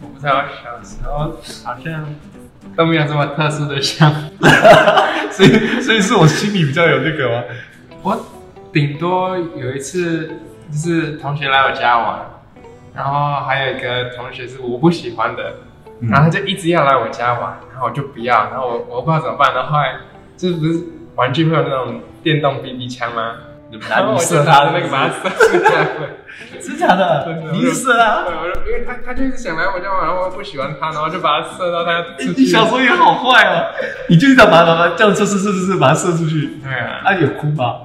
[0.02, 2.16] 我不知道小时候好像
[2.78, 4.48] 都没有这么特殊的想法。
[5.34, 7.44] 所以所以是我心里比较有那个吗？
[8.04, 8.26] 我
[8.76, 10.28] 顶多有一次
[10.70, 12.20] 就是同学来我家玩，
[12.94, 15.54] 然后还有一个同学是我不喜欢的，
[16.02, 19.96] 嗯然后他就一直要来我家玩，然后我就不要，然后我我不知道怎么办，然后后来
[20.36, 20.84] 就是不是
[21.16, 23.36] 玩具会有那种电动 BB 枪吗？
[23.90, 26.60] 然后我射他的那个把它射出去。
[26.62, 28.26] 真假的你是射啊？
[28.28, 32.42] 对，我就因为他他就一直想来我家玩，然后我不喜欢他，然后就把他射到他出去。
[32.42, 33.72] 你小时候也好坏哦，
[34.10, 37.80] 你就想把它把它这样射射射射射把他射出去，对啊，那有哭吗？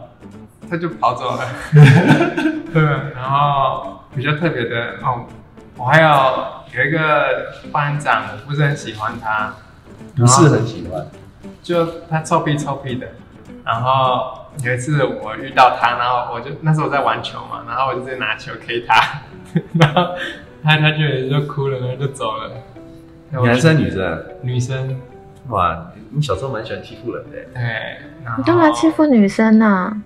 [0.71, 1.41] 他就跑走了。
[2.73, 2.83] 对，
[3.15, 5.27] 然后比较特别的哦，
[5.77, 9.53] 我还有有一个班长，我不是很喜欢他，
[10.17, 11.05] 不是很喜欢，
[11.63, 13.09] 就他臭屁臭屁的。
[13.65, 19.21] 然后有一次我遇到他，然后我就那时候我在玩球嘛，然后我就直接拿球 K 他，
[19.79, 20.15] 然后
[20.63, 22.51] 他他就也就哭了，然后就走了。
[23.33, 24.25] 男生女生？
[24.43, 25.01] 女生，
[25.49, 27.63] 哇，你小时候蛮喜欢欺负人的，对，
[28.25, 30.03] 然后你干嘛欺负女生呢、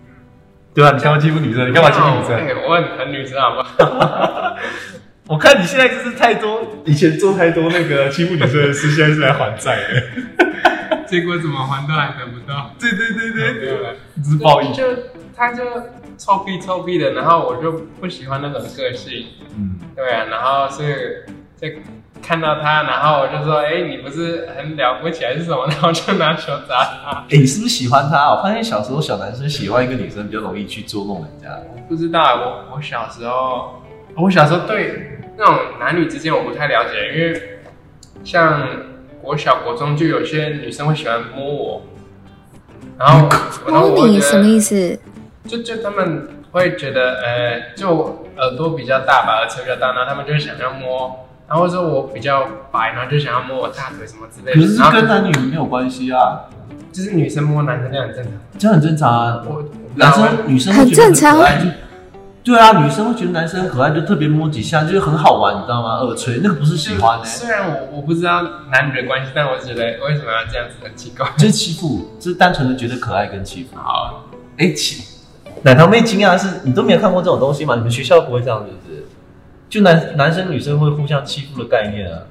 [0.75, 1.69] 对啊，你干嘛欺负女生？
[1.69, 2.35] 你干嘛欺负女生？
[2.37, 4.57] 哎我很很女生好吗？
[5.27, 10.03] 我看你现在就是太多，以前做太多那个欺负女生的事，现在是来还债的。
[11.07, 12.75] 结果怎么还都还得不到。
[12.79, 14.73] 对对对对对了，这是报应。
[14.73, 14.85] 就
[15.37, 15.63] 他就
[16.19, 20.93] 臭屁臭屁的，然后我就不喜欢那种个性，嗯，对啊，然后所以
[21.61, 21.69] 就
[22.27, 25.67] 看到他，然后我就说，哎、你不是很了不起还是什么？
[25.69, 27.19] 然后就拿球砸他。
[27.29, 28.31] 哎、你是不是喜欢他？
[28.31, 31.49] 我发现小时候小男生喜欢一个女生比较容易去捉弄人家。
[31.87, 33.83] 不知道啊我我小时候，
[34.17, 37.61] 我小时候对那种男女之间我不太了解，因为
[38.25, 38.69] 像
[39.21, 41.83] 国小国中就有些女生会喜欢摸我，
[42.99, 43.29] 然后
[43.69, 44.99] 摸你什么意思？
[45.47, 54.61] 就就他们会觉得，呃，就耳朵比较大吧，耳垂比较大，然后他们就会想要摸，然后说我比较白，然后就想要摸我大腿什么之类的。
[54.61, 56.47] 可是跟男女没有关系啊，
[56.93, 58.33] 就是女生摸男生这样很正常。
[58.59, 59.43] 这样很正常啊。
[59.47, 59.65] 我
[59.97, 61.67] 男生女生会觉得很正常可爱就
[62.45, 65.95] 对啊，女生会觉得男生很可爱，就特别摸几下，就是很好玩，你知道吗？
[66.01, 71.27] 耳垂那个不是喜欢呢、虽然我我不知道男女的关系，但我是觉得为什么要这样子很奇怪。
[71.39, 73.77] 就是欺负，就是单纯的觉得可爱跟欺负。
[73.77, 74.27] 好，
[74.59, 75.03] 哎、奇
[75.63, 77.77] 奶糖妹惊讶的是，你都没有看过这种东西吗？
[77.77, 78.94] 你们学校不会这样子，是不是？
[79.75, 82.23] 就男男生女生会互相欺负的概念啊。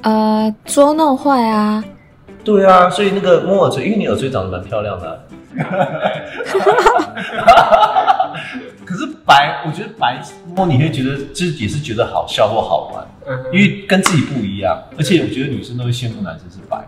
[0.00, 1.84] 呃，捉弄坏啊，
[2.42, 5.18] 对啊，所以那个摸耳垂，因为你耳垂长得蛮漂亮的啊、
[8.86, 10.18] 可是白，我觉得白
[10.56, 14.82] 摸你会觉得，就是也是觉得好笑或好玩，嗯因为跟自己不一样。
[14.96, 16.86] 而且我觉得女生都会羡慕男生是白的。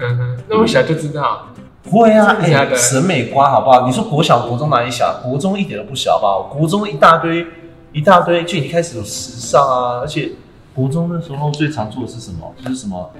[0.00, 1.48] 嗯哼，那我小就知道，
[1.90, 3.86] 会啊，哎审美观好不好？
[3.86, 5.20] 你说国小、国中哪里小？
[5.22, 6.42] 国中一点都不小，好不好？
[6.58, 7.46] 国中一大堆
[7.92, 10.32] 一大堆，就已经开始有时尚啊，而且
[10.74, 12.52] 国中那时候最常做的是什么？
[12.62, 13.10] 就是什么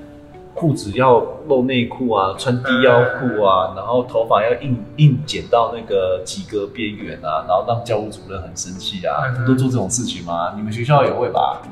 [0.54, 10.54] 裤子要露内裤啊，穿低腰裤啊，然后头发要硬硬剪到那个及格边缘啊，然后让教务主任很生气啊，嗯都做这种事情吗？
[10.56, 11.62] 你们学校也会吧？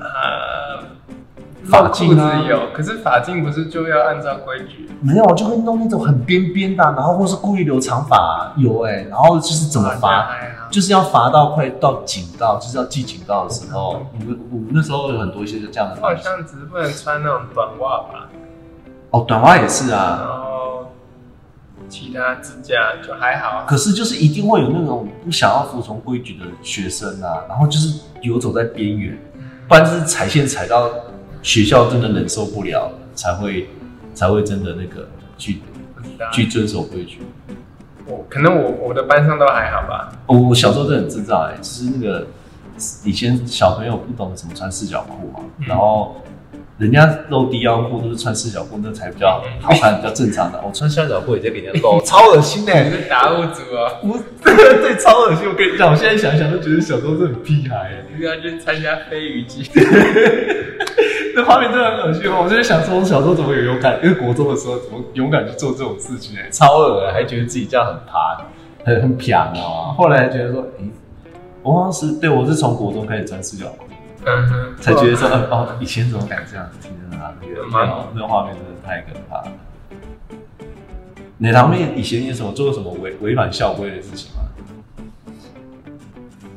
[0.00, 0.82] 呃，
[1.64, 4.88] 发镜啊有，可是发镜不是就要按照规矩？
[5.00, 10.30] 没有，就会弄那种很边边的啊、然后或是故意留长发、有哎、然后就是怎么罚，
[10.70, 16.14] 就是要罚到快到警告，就是要记警告的时候，我们我们那时候有很多一些就这样的好。
[16.16, 18.28] 像只是不能穿那种短袜吧，
[19.10, 20.90] 哦，短袜也是啊然啊，后
[21.88, 22.74] 其他指甲
[23.06, 23.64] 就还好。
[23.66, 29.16] 可是就是一定会有那种不想要服从规矩的学生啊，然后就是游走在边缘，
[29.68, 30.90] 不然就是踩线踩到
[31.42, 33.68] 学校真的忍受不了，才会
[34.14, 35.60] 才会真的那个去
[36.32, 37.18] 去遵守规矩。
[38.06, 40.12] 我可能我我的班上都还好吧。
[40.26, 42.26] 我，我小时候真的很智障哎、就是那个
[43.04, 46.16] 以前小朋友不懂怎么穿四角裤嘛，嗯然后
[46.78, 50.60] 人家露低腰裤都是穿四角裤，那才比较好看，比较正常的。
[50.64, 55.48] 我穿三角裤也在给人家露， 超恶心哎、你是达悟族啊，我 对超恶心。
[55.48, 59.68] 我跟你讲，我现在想一想都觉得小时候是很屁孩哎、你是要去参加飞鱼季？
[61.34, 62.42] 那画面真的很恶心哦！
[62.44, 63.98] 我就在想说，我小时候怎么有勇敢？
[64.02, 68.44] 因为国中的时候怎么勇敢去做这种事情哎、超恶的，还觉得自己这样很爬，
[68.84, 69.52] 很很撇啊。
[69.96, 70.88] 后来觉得说，诶、
[71.62, 73.87] 我好像是对我是从国中开始穿四角裤。
[74.24, 76.68] 嗯哼，才觉得说，呃哦，以前怎么敢这样？
[76.80, 79.52] 天啊，那个嗯那个那个画面真的太可怕了。
[81.38, 84.42] 你堂妹以前有什么做过什么违违反校规的事情吗？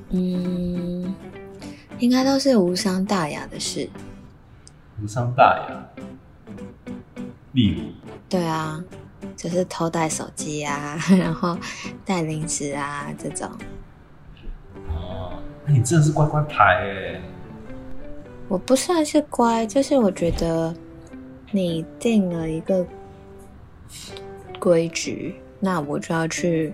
[0.10, 1.14] 嗯，
[2.00, 3.88] 应该都是无伤大雅的事。
[5.02, 6.04] 无伤大雅。
[7.54, 7.92] 例如，
[8.28, 8.84] 对啊，
[9.38, 11.58] 就是偷带手机啊， 然后
[12.04, 13.50] 带零食啊这种。
[14.90, 15.34] 哦，
[15.66, 17.22] 那你真的是乖乖牌哎。
[18.52, 20.76] 我不算是乖，就是我觉得
[21.52, 22.86] 你定了一个
[24.60, 26.74] 规矩，那我就要去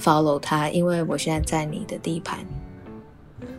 [0.00, 2.38] follow 它，因为我现在在你的地盘。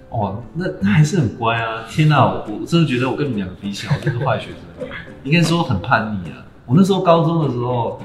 [0.10, 1.86] 哦，那那还是很乖啊！
[1.88, 4.90] 天哪，我我真的觉得我跟你们两个比起来，我真是坏学生，
[5.24, 6.44] 应该说很叛逆啊。
[6.66, 8.02] 我那时候高中的时候，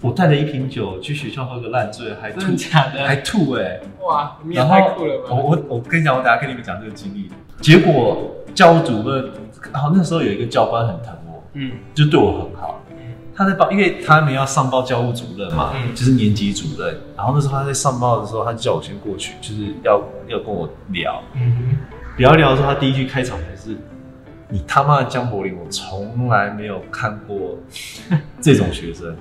[0.00, 3.06] 我带了一瓶酒去学校喝个烂醉，还吐真的假的？
[3.06, 5.34] 还吐哎、哇，你也然后太酷了吧！
[5.34, 7.30] 我我我跟你讲，我等下跟你们讲这个经历。
[7.60, 9.30] 结果教务主任，
[9.72, 12.80] 然后那时候有一个教官很疼我，嗯就对我很好。
[12.90, 12.96] 嗯
[13.38, 16.98] 他在报，因为他们要上报教务主任嘛，嗯就是年级主任。
[17.14, 21.22] 然后那时候他在上报的时候，他就叫我先过去，就是要要跟我聊。
[21.34, 21.76] 嗯
[22.16, 23.76] 聊一聊的时候，他第一句开场白是
[24.48, 27.58] ：“你他妈的江柏林，我从来没有看过
[28.40, 29.14] 这种学生，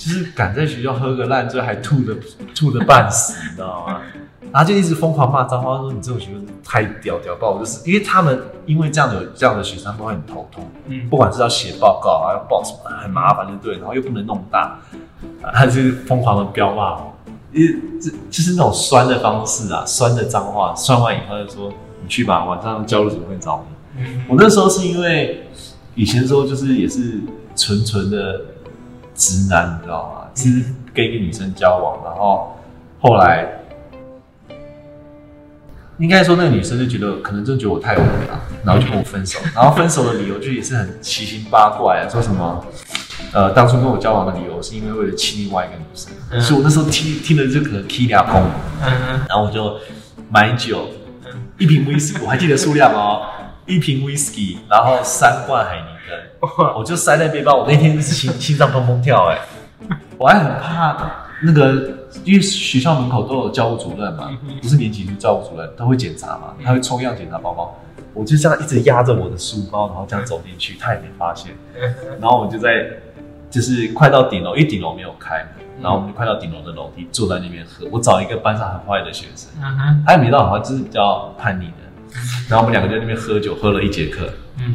[0.00, 2.16] 就是敢在学校喝个烂醉，还吐的
[2.54, 4.00] 吐的半死，你知道吗？
[4.50, 14.80] 然后就一直疯狂骂脏话，说你这种学生太屌屌爆，就是因为他们因为这样的这样的学生都会很头痛，嗯不管是要写报告啊，要报什么，很麻烦，就对，然后又不能弄大，
[15.42, 17.14] 啊他就是疯狂的飙骂我，
[17.52, 17.68] 一
[18.00, 24.02] 这就是那种酸的方式啊，酸的脏话，酸完以后就说你去吧，晚上教务主任会找你。
[24.02, 25.46] 嗯我那时候是因为
[25.94, 27.20] 以前的时候就是也是
[27.54, 28.40] 纯纯的
[29.20, 30.30] 直男，你知道吗？
[30.34, 30.48] 是
[30.94, 32.56] 跟一个女生交往，然后
[33.00, 33.46] 后来
[35.98, 39.38] 应该说那个女生就觉得可能真的觉得我太无聊，然后就跟我分手。
[39.54, 42.64] 然后分手的理由就也是很奇形八怪啊，说什么
[43.34, 46.40] 呃当初跟我交往的理由是因为为了亲另外一个女生，嗯。
[46.40, 48.42] 所以我那时候听听了就可能 K 俩空，
[48.82, 49.20] 嗯。
[49.28, 49.76] 然后我就
[50.30, 50.88] 买酒，
[51.26, 51.42] 嗯。
[51.58, 53.20] 一瓶 whisky，我还记得数量哦，
[53.66, 55.76] 一瓶 whisky，然后三罐海
[56.76, 57.56] 我就塞在背包。
[57.56, 59.38] 我那天心心脏砰砰跳，哎，
[60.18, 61.90] 我还很怕那个，
[62.24, 67.78] 因为学校门口都有教务主任嘛，不是年级就是教务主任他会检查嘛，他会抽样检查包包。
[68.12, 71.52] 我就这样一直压着我的书包，然后这样走进去，他也没发现。
[72.20, 72.90] 然后我就在
[73.48, 75.46] 就是快到顶楼，因为顶楼没有开，
[75.80, 77.86] 然后我们就快到顶楼的楼梯，坐在那边喝。
[77.90, 79.48] 我找一个班上很坏的学生，
[80.04, 81.72] 他也没到很坏，就是比较叛逆的。
[82.48, 84.74] 然后我们两个在那边喝酒，喝了一节课，嗯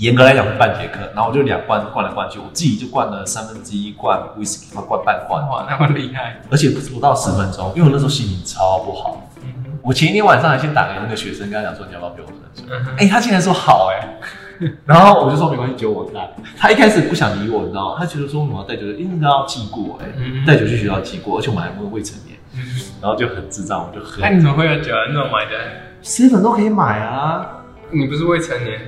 [0.00, 0.98] 严格来讲是半节课。
[1.14, 9.30] 然后我就两罐灌来灌去，我自己就灌了三分之一罐 whisky，灌灌半罐，哇，那么厉害，而且不到十分钟，因为我那时候心情超不好。
[9.42, 12.64] 嗯我前一天晚上还先打给那个学生，跟他讲说你要不要陪我喝酒。
[12.68, 14.20] 嗯哼哎、他竟然说好哎、
[14.84, 16.28] 然后我就说没关系，酒我带。
[16.58, 17.96] 他一开始不想理我，你知道吗？
[17.98, 22.60] 他觉得说我要带酒，因为他要记过哎、嗯带酒去学校记过，而且我们还不未成年，嗯，
[23.00, 24.28] 然后就很智障，我就喝那。
[24.28, 25.06] 你怎么会有酒啊？
[25.08, 25.56] 你怎么买的
[26.04, 27.46] ？seven 都可以买啊，
[27.90, 28.78] 你不是未成年？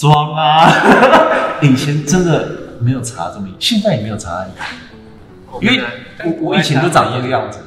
[0.00, 0.66] 装啊！
[1.60, 2.48] 以前真的
[2.80, 4.48] 没有查这么严，现在也没有查很
[5.60, 5.84] 严，因为
[6.24, 7.58] 我我以前就长这个样子，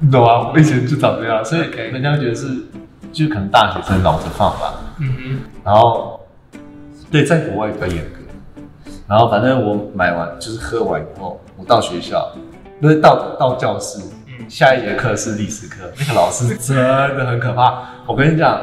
[0.00, 0.50] 你懂吗？
[0.52, 2.48] 我以前就长这样，所以人家会觉得是，
[3.12, 4.74] 就可能大学生老着放吧。
[4.98, 6.18] 嗯哼然后，
[7.12, 8.18] 对，在国外比较严格。
[9.06, 12.28] 然后反正我买完就是喝完以后，我到学校，
[12.80, 17.82] 不是到到教室，嗯下一节课是历史课，那个老师真的很可怕。
[18.04, 18.58] 我跟你讲，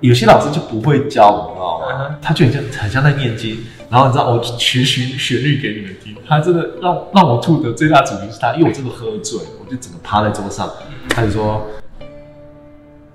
[0.00, 2.16] 有些老师就不会教，你知道嗯吗？
[2.22, 3.58] 他就很像很像在念经。
[3.90, 10.66] 然后你知道我学旋旋律给你们听，他真的让让我吐的最大主因是他，因为我真的喝醉，我就整个趴在桌上，
[11.10, 11.66] 他就说：“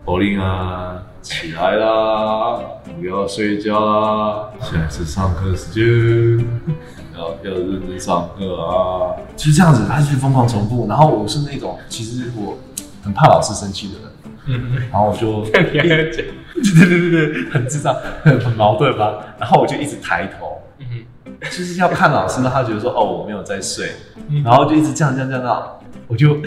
[0.05, 2.59] 柏林啊，起来啦，
[2.99, 6.47] 不要睡觉啦，现在是上课时间，
[7.17, 10.85] 要要认真上课啊。”就是这样子，他就是疯狂重复。
[10.87, 12.55] 然后我是那种其实我
[13.03, 14.11] 很怕老师生气的人，
[14.45, 15.43] 嗯然后我就？
[16.75, 19.35] 对对对对，很智障，很很矛盾吧。
[19.39, 21.05] 然后我就一直抬头，嗯
[21.41, 23.91] 就是要看老师，让他觉得说哦我没有在睡，
[24.29, 24.43] 嗯。
[24.43, 26.37] 然后就一直这样这样这样，到我就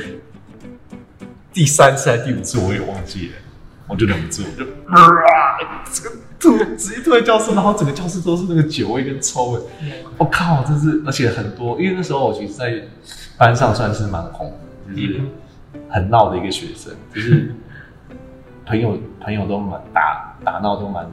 [1.53, 3.35] 第三次还是第五次我也忘记了，
[3.88, 5.59] 我就忍不住，我就啊，
[5.92, 9.61] 这个吐直接吐在教室，然后整个教室都是那个酒味跟臭味，
[10.16, 12.83] 我、靠，真是而且很多，因为那时候我其实在
[13.37, 14.53] 班上算是蛮红，
[14.88, 15.20] 就是
[15.88, 17.55] 很闹的一个学生，就是
[18.70, 21.04] 朋友朋友都蛮打打闹都蛮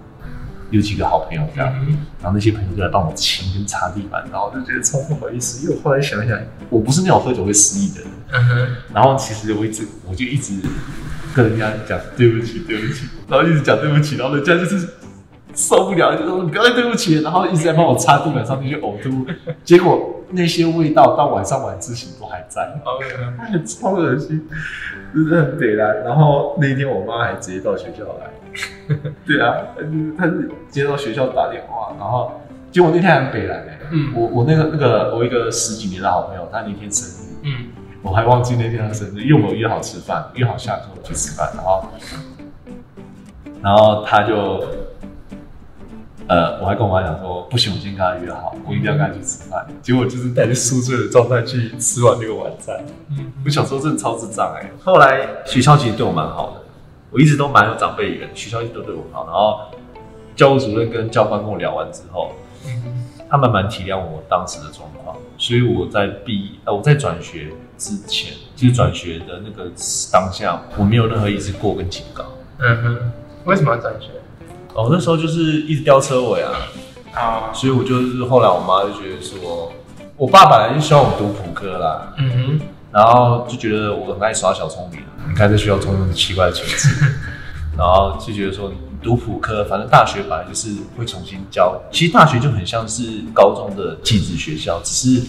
[0.69, 1.73] 有几个好朋友这样。
[1.81, 5.63] 嗯然后那些朋友就来帮我清跟擦地板，然后我就觉得超不好意思。
[5.63, 6.37] 因为我后来想一想，
[6.69, 10.59] 我不是那种喝酒会失忆的人，嗯，然后其实我一直我就一直
[11.33, 14.89] 跟人家讲对不起，对不起，然后一直讲对不起，然后人家就是
[15.57, 19.25] 受不了，就说你不要再对不起，然后一直在帮我擦地板上面去呕吐，
[19.63, 22.79] 结果那些味道到晚上晚自习都还在，
[23.65, 24.47] 超恶心，
[25.15, 26.03] 真的很北蓝。
[26.03, 32.39] 然后那一天我妈还直接到学校来， 对啊，她就是她是接到学校打电话，然后
[32.71, 34.13] 结果那天还很北蓝哎、嗯。
[34.15, 37.69] 我我那个那个我一个十几年的好朋友，他那天生日，嗯。
[38.03, 41.83] 我还忘记那天他生日，因为我们约好吃饭，约好下课去吃饭，然后
[43.63, 44.63] 然后他就。
[46.27, 49.65] 呃，我还跟我妈讲说，不行，我今天跟她约好，我一定要跟她去吃饭。
[49.81, 52.75] 结果就是带着宿醉的状态去吃完那个晚餐。
[53.09, 56.61] 嗯我小时候真的超智障哎、后来学校其实对我蛮好的，
[57.11, 59.25] 我一直都蛮有长辈缘，学校一直都对我很好。
[59.25, 59.59] 然后
[60.35, 62.31] 教务主任跟教官跟我聊完之后，
[62.65, 67.47] 嗯他们蛮体谅我当时的状况，所以我在毕呃我在转学
[67.77, 69.71] 之前，就是转学的那个
[70.11, 72.25] 当下，我没有任何一次过跟警告。
[72.59, 73.11] 嗯哼，
[73.45, 74.09] 为什么要转学？
[74.73, 76.51] 哦，那时候就是一直吊车尾啊，
[77.13, 79.71] 啊，所以我就是后来我妈就觉得说，
[80.15, 82.59] 我爸本来就希望我读普科啦，嗯哼，
[82.91, 87.13] 然后就觉得我很爱耍小聪明，你看在学校做那么奇怪的蠢事，
[87.77, 91.81] 然后就觉得说读普科，反正大学本来就是会重新教。
[91.91, 95.23] 其实大学就很像是高中的寄宿学校，只是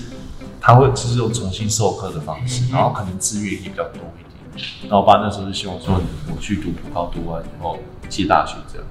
[0.61, 4.67] 他会只是用重新授课的方式，然后可能资源也比较多一点。
[4.83, 6.01] 然后我爸那时候就希望说
[6.35, 7.79] 我去读普高，读完以后
[8.09, 8.87] 接大学这样。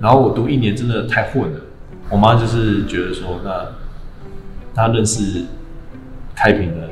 [0.00, 1.60] 然后我读一年真的太混了，
[2.10, 3.66] 我妈就是觉得说，那
[4.74, 5.44] 她认识
[6.34, 6.88] 开平的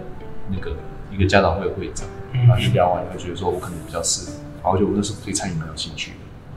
[0.51, 0.73] 那个
[1.13, 6.13] 一个家长会会长，然后就聊完以后觉得说我可能比较适合，然后就我那时候对餐饮蛮有兴趣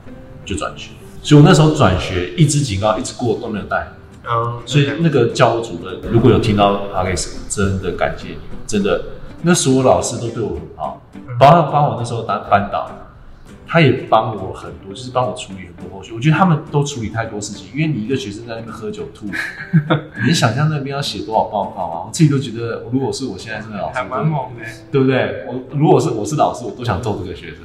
[0.06, 0.12] 的，
[0.44, 0.92] 就转学。
[1.22, 3.88] 所以我那时候转学，一直警告一直过都没有带，
[4.24, 9.02] 嗯，所以那个教务主任如果有听到 p o d c 真的感谢你，真的，
[9.42, 11.02] 那所有老师都对我很好，
[11.38, 12.90] 包括帮我那时候当班导，
[13.68, 16.14] 他也帮我很多，就是帮我处理很多后续。
[16.14, 19.26] 我觉得他们都处理太多事情，因为你一个学生在那边喝酒吐，
[20.16, 22.04] 你能想象那边要写多少报告啊？
[22.06, 24.64] 我自己都觉得，如果是我现在是老师，还蛮猛的。
[24.90, 25.44] 对不对？
[25.46, 27.58] 我如果是我是老师，我都想揍这个学生。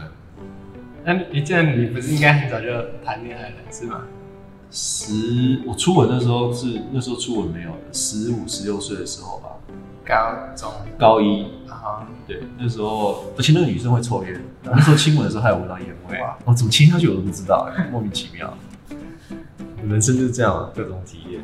[1.06, 2.68] 那你这样，你不是应该很早就
[3.04, 4.02] 谈恋爱了，是吗？
[4.72, 9.50] 十，我初吻那时候是那时候初吻没有的，十五十六岁的时候吧，
[10.06, 11.48] 高中高一。
[11.84, 18.58] 啊，对，那时候，而且那个女生会抽烟，我那时候亲吻的时候还有闻到烟味哇，我怎么亲下去我都不知道，莫名其妙。
[19.86, 21.42] 人生就是这样，各种体验。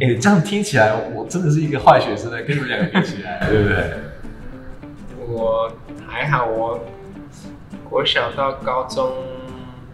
[0.00, 3.94] 哎、这样听起来我真的是一个坏学生呢，跟你们两个比起来， 对不对？
[5.28, 5.72] 我
[6.06, 6.78] 还好，我
[7.88, 9.10] 国小到高中，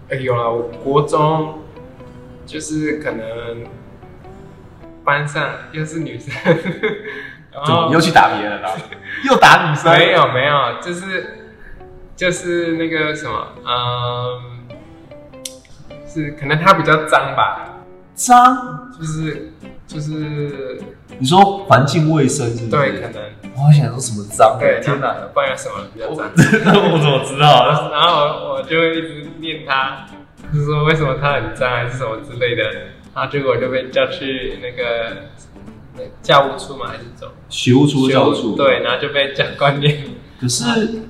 [0.09, 1.61] 哎、有了，我国中
[2.45, 3.25] 就是可能
[5.05, 6.33] 班上又是女生，
[7.65, 8.71] 怎么又去打别人了？
[9.29, 9.93] 又打女生？
[9.93, 11.47] 没有没有，就是
[12.17, 14.41] 就是那个什么，嗯，
[16.07, 17.81] 是可能他比较脏吧，
[18.15, 18.91] 脏？
[18.99, 19.53] 就是
[19.87, 20.81] 就是
[21.19, 22.71] 你说环境卫生是不是？
[22.71, 23.23] 对，可能
[23.57, 24.57] 我还想说什么脏？
[24.59, 25.15] 对，天哪！
[25.33, 26.27] 不然有什么比较脏？
[26.93, 27.91] 我 怎么知道？
[27.93, 30.07] 然后我我就会一直念他，
[30.53, 32.65] 就是说为什么他很脏还是什么之类的，
[33.15, 35.17] 然后结果就被叫去那个
[35.74, 35.74] 那
[36.23, 38.57] 教务处吗，还是走学务处教务处。
[38.57, 38.81] 对，。
[38.83, 40.05] 然后就被教官念，
[40.41, 40.65] 可是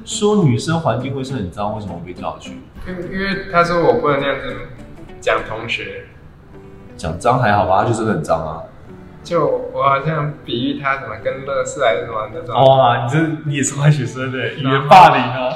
[0.05, 2.61] 说女生环境卫生很脏，为什么我被叫去？
[2.87, 4.55] 因为因为他说我不能那样子
[5.20, 6.07] 讲同学，
[6.97, 8.62] 讲脏还好吧，他就真的很脏啊。
[9.22, 15.55] 就我好像比喻他什么跟乐视还是什么那种，哇，你这你也是坏学生的，语言霸凌啊！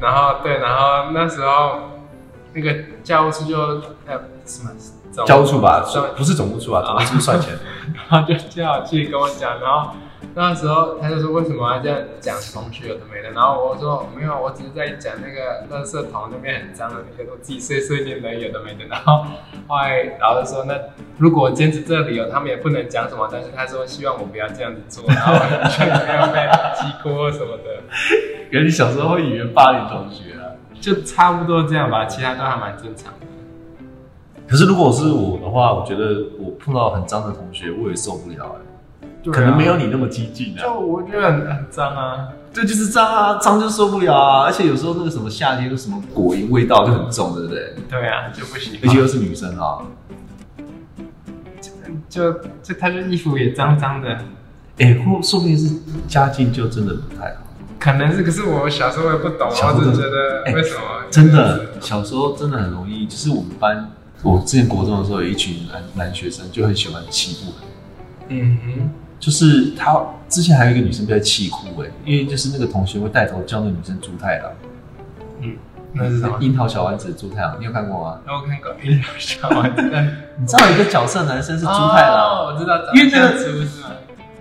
[0.00, 2.02] 然后对，然后那时候
[2.52, 2.74] 那个
[3.04, 3.56] 教务处就
[4.04, 4.72] 呃什么
[5.12, 7.54] 总教务处吧算，不是总务处啊，总务处算钱。
[7.94, 9.90] 然后就叫我去跟我讲，然后
[10.34, 18.84] 那时候他就说为什么要这样讲同学有的没的，然后我说没有，我只是在讲那个垃圾桶那边很脏的那个，东西碎碎念的有的没的。
[18.88, 19.26] 然后
[19.66, 20.74] 后来老师说，那
[21.18, 27.82] 如果我坚持这个理由，他们也不能讲什么，但是他说希望我不要这样子做，然后就没有被击锅什么的，
[28.50, 30.54] 原来你小时候会语言霸凌同学啊？
[30.80, 33.26] 就差不多这样吧，其他都还蛮正常的。
[34.52, 40.74] 可是如果是我的话，我觉得我碰到很脏的同学，我也受不了哎、对啊可能没有你那么激进就啊。
[40.74, 44.42] 我觉得很很脏啊，对，就是脏啊，脏就受不了啊。
[44.42, 47.74] 而且有时候那个什么夏天有什么果蝇味道就很重，对不对？
[47.88, 48.98] 对啊，就不行而且。
[48.98, 49.78] 又是女生啊。
[52.10, 52.30] 就
[52.62, 54.18] 就她的衣服也脏脏的，
[54.80, 55.74] 哎、或说不定是
[56.06, 57.40] 家境就真的不太好。
[57.78, 63.88] 可能是，可是我小时候也不懂，小时候我只觉得哎为什么、真的，小时候真的很容易，就是我们班，
[64.22, 74.52] 我之前国中的时候有一群男男学生就很喜欢欺负人，嗯哼，就是他之前还有一个女生被气哭哎、因为就是那个同学会带头叫那个女生猪太郎，
[75.40, 75.56] 嗯，
[75.92, 76.38] 那是什么？
[76.40, 78.20] 樱桃小丸子的猪太郎，你有看过吗？
[78.26, 79.82] 我看过樱桃小丸子，
[80.38, 83.88] 你知道有一个角色男生是猪太郎，哦，我知道，因为那个长得像猪是吗？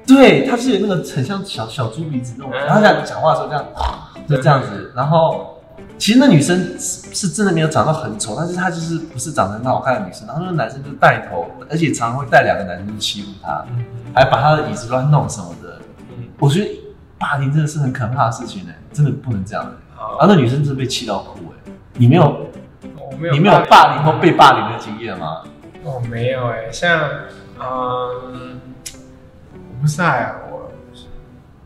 [0.05, 3.65] 对，他是有那个很像小小猪鼻子那种，嗯然后这样讲话的时候这样，
[4.29, 5.50] 就这样子，然后。
[6.01, 10.25] 其实那女生是是真的没有长得很丑，但是她就是不是长得很好看的女生。
[10.25, 15.77] 然后那个男生就带头，而且常常会带两个男生去欺负她，嗯还把她的椅子乱弄什么的。
[16.09, 16.67] 嗯，我觉得
[17.19, 19.63] 霸凌真的是很可怕的事情呢、真的不能这样、
[19.95, 22.47] 然后那女生真的被气到哭哎、你没有
[22.97, 25.43] 我没有，你没有霸凌或被霸凌的经验吗？
[25.83, 26.99] 我没有哎、像
[27.59, 28.59] 嗯，
[29.53, 30.71] 我不是啊、我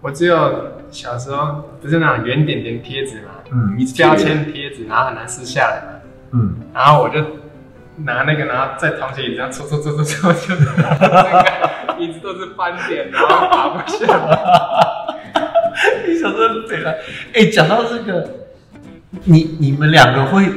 [0.01, 5.99] 我只有小时候不是那种圆点点贴纸嘛，嗯，一直标，签贴纸，然后很难撕下来嘛，
[6.31, 7.19] 嗯，然后我就
[7.97, 14.39] 拿那个，然后在同学椅子上搓搓搓搓搓，就 这个椅子都是斑点，然后爬不下来。
[16.07, 16.95] 你小时候北来，
[17.33, 18.29] 哎，讲到这个，
[19.25, 20.49] 你你们两个会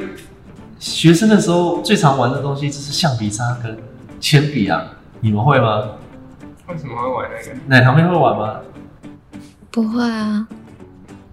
[0.79, 3.77] 学生的时候最常玩的东西就是橡皮擦跟
[4.21, 4.85] 铅笔啊，
[5.21, 5.83] 你们会吗？
[6.69, 7.59] 为什么会玩那个？
[7.67, 8.61] 奶糖妹会玩吗？
[9.81, 10.49] 不会啊，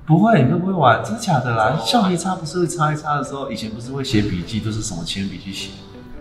[0.06, 1.76] 不会，你都不会玩，真的假的啦？
[1.84, 5.72] 橡皮擦不是会擦一擦的时候，以前不是会写笔记，都是什么铅笔去写？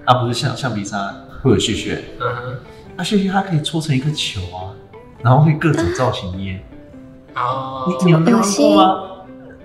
[0.07, 2.57] 啊，不是橡橡皮擦会有屑屑，嗯哼，
[2.97, 4.73] 那屑屑它可以搓成一个球啊，
[5.23, 6.59] 然后会各种造型捏。
[7.35, 9.03] 哦，你你有没有玩过吗？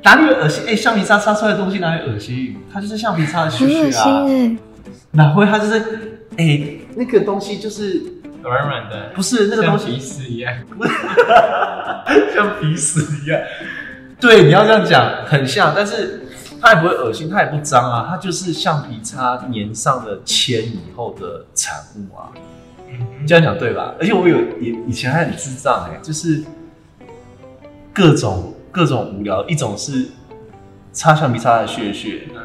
[0.03, 0.66] 哪里有恶心？
[0.68, 2.57] 哎、橡皮擦擦出来的东西哪里恶心？
[2.74, 4.26] 它就是橡皮擦的屑屑啊。
[5.12, 5.45] 哪会？
[5.45, 8.03] 它就是哎、那个东西就是
[8.42, 10.54] 软软的，不是那个东西像鼻屎一样。
[12.34, 13.40] 像鼻屎一样。
[14.20, 16.22] 对，你要这样讲，很像，但是
[16.62, 22.32] 它也不会恶心，它也不脏啊，它就是橡皮擦粘上了铅以后的产物啊。
[22.92, 23.94] 嗯这样讲对吧？
[24.00, 26.44] 而且我有以以前还很智障哎、就是
[27.94, 30.10] 各种各种无聊，一种是
[30.92, 32.42] 擦橡皮擦的屑屑，嗯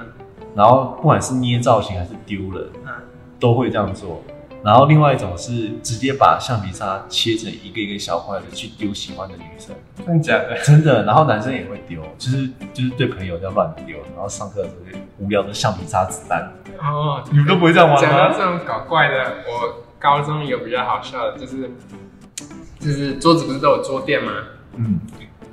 [0.55, 2.93] 然后不管是捏造型还是丢了，嗯
[3.41, 4.23] 都会这样做。
[4.65, 10.59] 然后另外一种是直接把橡皮擦切成一个一个小块的去丢喜欢的女生，真的假的？
[10.63, 11.05] 真的。
[11.05, 16.51] 然后男生也会丢，就是就是对朋友这样乱丢，然后上课的时候就无聊的橡皮擦子弹。
[16.81, 18.35] 哦，你们都不会这样玩讲到吗？
[18.35, 21.71] 这种搞怪的，我高中有比较好笑的，就是
[22.81, 24.33] 就是桌子不是都有桌垫吗？
[24.77, 24.99] 嗯，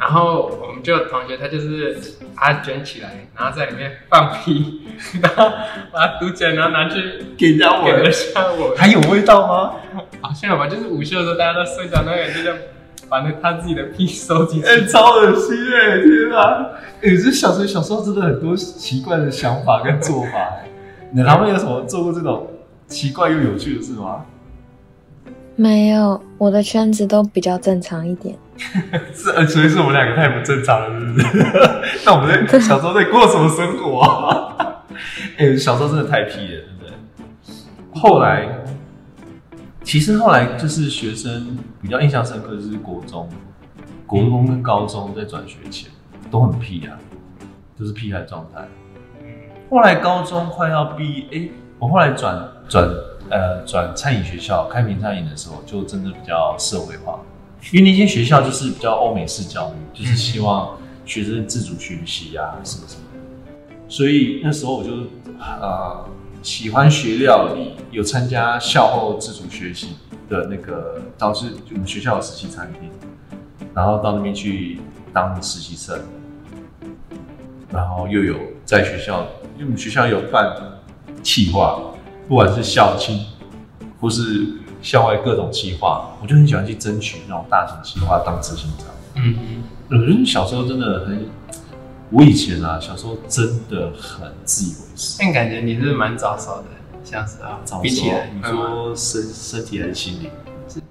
[0.02, 1.96] 然后我们就有同学他就是
[2.36, 4.82] 把它卷起来，然后在里面放屁，
[5.22, 5.56] 然后
[5.94, 9.76] 把它堵起来，然后拿去给人家给了下我，还有味道吗？
[10.20, 10.68] 好像有吧？
[10.68, 12.58] 就是午休的时候大家都睡着，那个人就这样
[13.08, 14.88] 把那他自己的屁收集起哎、来。
[14.88, 16.72] 超恶心哎、天啊！
[17.04, 20.30] 哎、这小时候小时候真的很多奇怪的想法跟做法
[20.64, 20.68] 哎、
[21.12, 22.52] 你他们有什么做过这种
[22.88, 24.26] 奇怪又有趣的事吗？
[25.56, 28.36] 没有，我的圈子都比较正常一点。
[29.14, 31.46] 是，呃，所以是我们两个太不正常了，是不是？
[32.06, 34.86] 那我们在小时候在过什么生活、啊？
[35.38, 38.00] 哎、小时候真的太屁了，对不对。
[38.00, 38.48] 后来，
[39.84, 43.28] 其实后来就是学生比较印象深刻，就是国中、
[44.06, 45.90] 国中跟高中在转学前
[46.30, 46.98] 都很屁啊，
[47.80, 48.68] 就是屁孩状态。
[49.70, 51.50] 后来高中快要毕业，哎、
[51.80, 52.88] 我后来转转
[53.32, 57.20] 呃转餐饮学校，开平餐饮的时候，就真的比较社会化。
[57.72, 63.76] 因为那间学校就是比较欧美式教育，就是希望学生自主学习啊，什么什么的。
[63.88, 64.92] 所以那时候我就
[65.40, 66.06] 呃
[66.42, 69.90] 喜欢学料理，有参加校后自主学习
[70.28, 72.90] 的那个，导致就我们学校有实习餐厅，
[73.76, 74.80] 然后到那边去
[75.14, 76.02] 当实习生，
[77.72, 79.22] 然后又有在学校，
[79.54, 80.56] 因为我们学校有办
[81.22, 81.80] 企划，
[82.32, 83.26] 不管是校庆
[84.00, 84.48] 或是
[84.82, 88.88] 校外各种计划，我就很喜欢去争取那种大型计划当执行长。
[89.16, 89.36] 嗯
[89.90, 91.26] 我觉得小时候真的很，
[92.10, 95.18] 我以前啊，小时候真的很自以为是。
[95.20, 96.68] 但感觉你是蛮早熟的，
[97.04, 100.30] 像是啊，早熟比起来，你说身身体还是心理？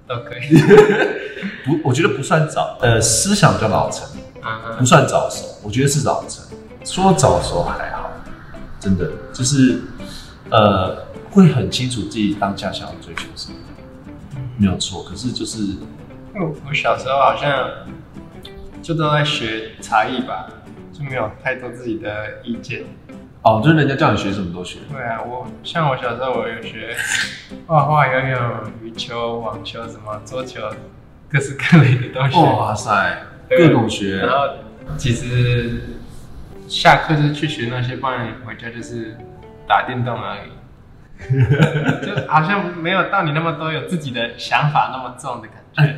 [0.07, 0.61] 都可以。
[1.65, 4.07] 不，我觉得不算早，呃，思想比较老成，
[4.43, 6.45] 嗯不算早熟，我觉得是老成。
[6.83, 8.11] 说早熟还好，
[8.79, 9.81] 真的就是
[10.51, 10.95] 呃，
[11.31, 13.57] 会很清楚自己当下想要追求什么，
[14.57, 15.01] 没有错。
[15.03, 15.77] 可是就是
[16.35, 17.69] 我我小时候好像
[18.81, 20.47] 就都在学才艺吧，
[20.91, 22.83] 就没有太多自己的意见。
[23.43, 24.79] 哦，就是人家叫你学什么都学。
[24.91, 26.95] 对啊，我像我小时候我有学
[27.65, 28.39] 画画、游泳、
[28.83, 30.61] 羽球、网球、什么桌球，
[31.29, 32.39] 各式各类的都学。
[32.39, 34.47] 哇塞，各种学然，后
[34.97, 35.81] 其实
[36.67, 39.17] 下课就是去学那些，不然回家就是
[39.67, 40.51] 打电动而已。
[42.05, 45.95] 就好像没有到你那么多有自己的想法那么重的感觉。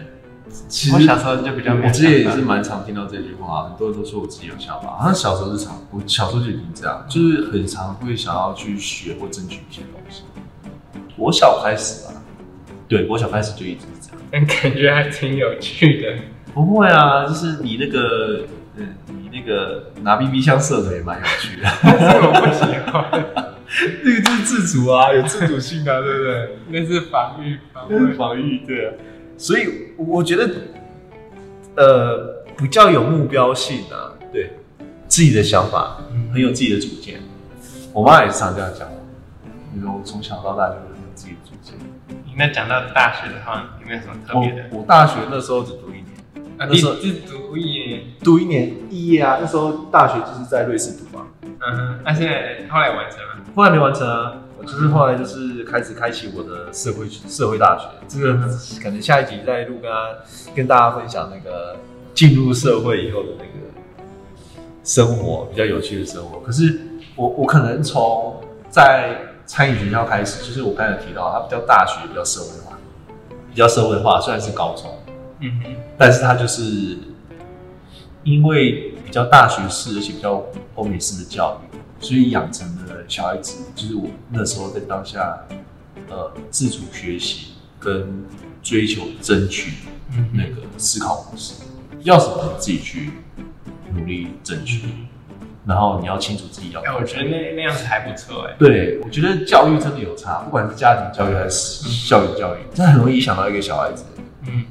[0.67, 10.23] 其我小时候就比较没有我之前也是蛮常听到这句话，很多人都说我自己有想法，好像小时候是常，我小时候就已经这样，就是很常会想要去学或争取一些东西。
[11.15, 12.13] 我小开始吧，
[12.87, 14.17] 对我小开始就一直是这样。
[14.31, 16.13] 但感觉还挺有趣的。
[16.53, 18.41] 不会啊，就是你那个，
[18.75, 23.25] 嗯，你那个拿 BB 枪射的也蛮有趣的，但 是我不喜欢，
[24.03, 26.57] 那个就是自主啊，有自主性啊， 对不对？
[26.69, 28.13] 那是防御防那是卫。
[28.13, 28.93] 防御，对啊。
[29.37, 29.67] 所以
[29.97, 30.49] 我觉得，
[31.75, 34.51] 呃，比较有目标性啊，对
[35.07, 35.97] 自己的想法，
[36.31, 37.19] 很有自己的主见。
[37.91, 38.97] 我妈也是常这样讲我，
[39.73, 41.75] 你说我从小到大就是很有自己的主见。
[42.37, 44.65] 那讲到大学的话，有没有什么特别的？
[44.71, 46.07] 我我大学那时候只读一年，
[46.57, 49.37] 啊，那时候第第读一年，读一年毕业啊。
[49.41, 53.33] 那时候大学就是在瑞士读嘛，嗯哼，那现在后来完成了。
[53.55, 54.33] 后来没完成啊。
[54.57, 58.33] 我就是后来就是开始开启我的社会社会大学，这个
[58.81, 59.91] 可能下一集再录跟
[60.55, 61.75] 跟大家分享那个
[62.13, 63.73] 进入社会以后的那个
[64.85, 66.39] 生活比较有趣的生活。
[66.39, 66.79] 可是
[67.17, 72.77] 我我可能从在餐饮学校开始，就是我刚才提到，它比较大学比较社会化，
[73.49, 74.97] 比较社会化，虽然是高中，
[75.41, 76.97] 嗯哼，但是它就是
[78.23, 80.41] 因为比较大学式，而且比较
[80.75, 81.72] 欧美式的教育，
[82.03, 85.39] 所以养成了小孩子，就是我那时候在当下，
[86.09, 88.25] 呃，自主学习跟
[88.61, 89.71] 追求争取
[90.11, 91.63] 嗯那个思考模式，
[92.01, 93.11] 要什么你自己去
[93.93, 94.81] 努力争取，
[95.65, 98.55] 然后你要清楚自己要哎，我觉得那那样子还不错哎。
[98.59, 104.03] 对，我觉得教育真的有差，不管是家庭教育还是校园教育，这很容易影响到一个小孩子，
[104.47, 104.65] 嗯。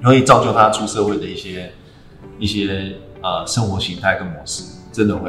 [0.00, 1.72] 容易造就他出社会的一些
[2.38, 4.62] 一些呃生活形态跟模式，
[4.92, 5.28] 真的会。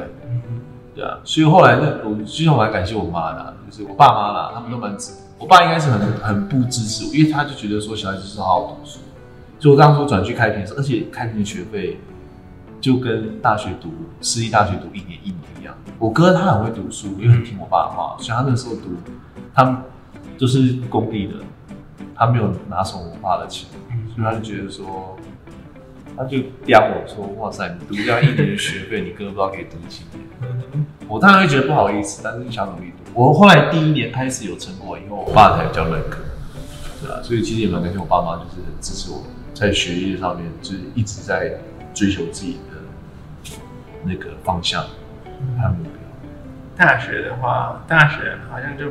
[0.99, 5.13] 对啊，所以后来那我其实我蛮感谢我妈的、就是我爸妈啦，他们都蛮支。
[5.37, 8.99] 我爸应该是很很不支持我，因为他就觉得说小孩子是好好读书。
[9.59, 11.97] 所以我当初转去开平的时候，而且开平的学费
[12.81, 13.89] 就跟大学读
[14.19, 15.73] 私立大学读一年一模一样。
[15.97, 18.97] 我哥他很会读书，因为很听我爸的话，所以他那时候读
[19.53, 19.77] 他们
[20.37, 21.35] 都是公立的，
[22.13, 23.69] 他没有拿什么我爸的钱，
[24.13, 25.17] 所以他就觉得说，
[26.17, 30.19] 他就刁我说：“哇塞，你读这样一年的学费，你哥不知道可以读几年。”
[31.09, 33.11] 我当然会觉得不好意思，但是想努力读。
[33.15, 36.19] 我后来第一年开始有成果以后，我爸才比较认可，
[37.01, 39.23] 对啊，所以其实也蛮感谢我爸妈，就是很支持我
[39.55, 41.59] 在学业上面，就是一直在
[41.95, 43.57] 追求自己的
[44.03, 45.93] 那个方向和目标。
[46.77, 48.85] 大学的话，大学好像就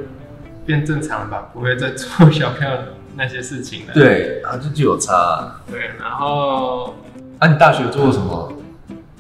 [0.67, 2.77] 变正常了吧，不会再做小朋友
[3.15, 3.95] 那些事情了。
[3.95, 5.63] 对，啊，这就有差、啊。
[5.71, 6.97] 对，然后
[7.39, 8.53] 啊，你大学有做过什么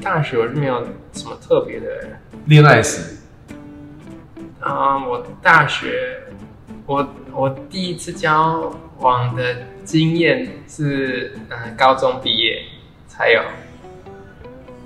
[0.02, 1.86] 大学我是没有什么特别的。
[2.48, 3.18] 恋爱史？
[4.58, 6.18] 啊、我大学，
[6.86, 12.62] 我我第一次交往的经验是，嗯、高中毕业
[13.06, 13.42] 才有，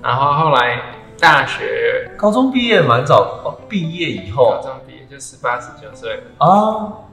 [0.03, 0.83] 然后后来
[1.21, 7.07] 大学，高中毕业蛮早，哦，毕业以后高中毕业就十八十九岁，啊，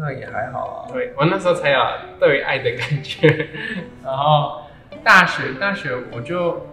[0.00, 0.92] 那也还好啊。
[0.92, 1.78] 对我那时候才有
[2.18, 3.48] 对爱的感觉，
[4.02, 4.62] 然后
[5.04, 6.66] 大学大学我就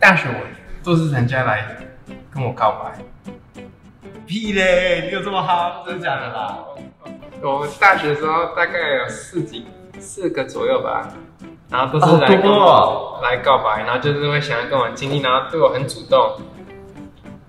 [0.00, 0.44] 大学我
[0.82, 1.76] 都是人家来
[2.36, 3.62] 跟我告白，
[4.26, 5.82] 屁嘞，你有这么哈？
[5.86, 6.58] 真的假的啦？
[7.42, 9.66] 我大学的时候大概有四几
[9.98, 11.08] 四个左右吧，
[11.70, 16.36] 然后都是来跟我、哦来告白，然后就是会想要跟我经历，然后对我很主动。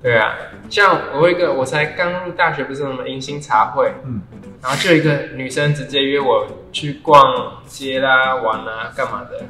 [0.02, 0.34] 对啊，
[0.70, 4.22] 像我有一个我才刚入大学，不是什么迎新茶会，嗯，
[4.62, 9.44] 然后就有一个女生直接约我去逛街啦、玩啊、干嘛的，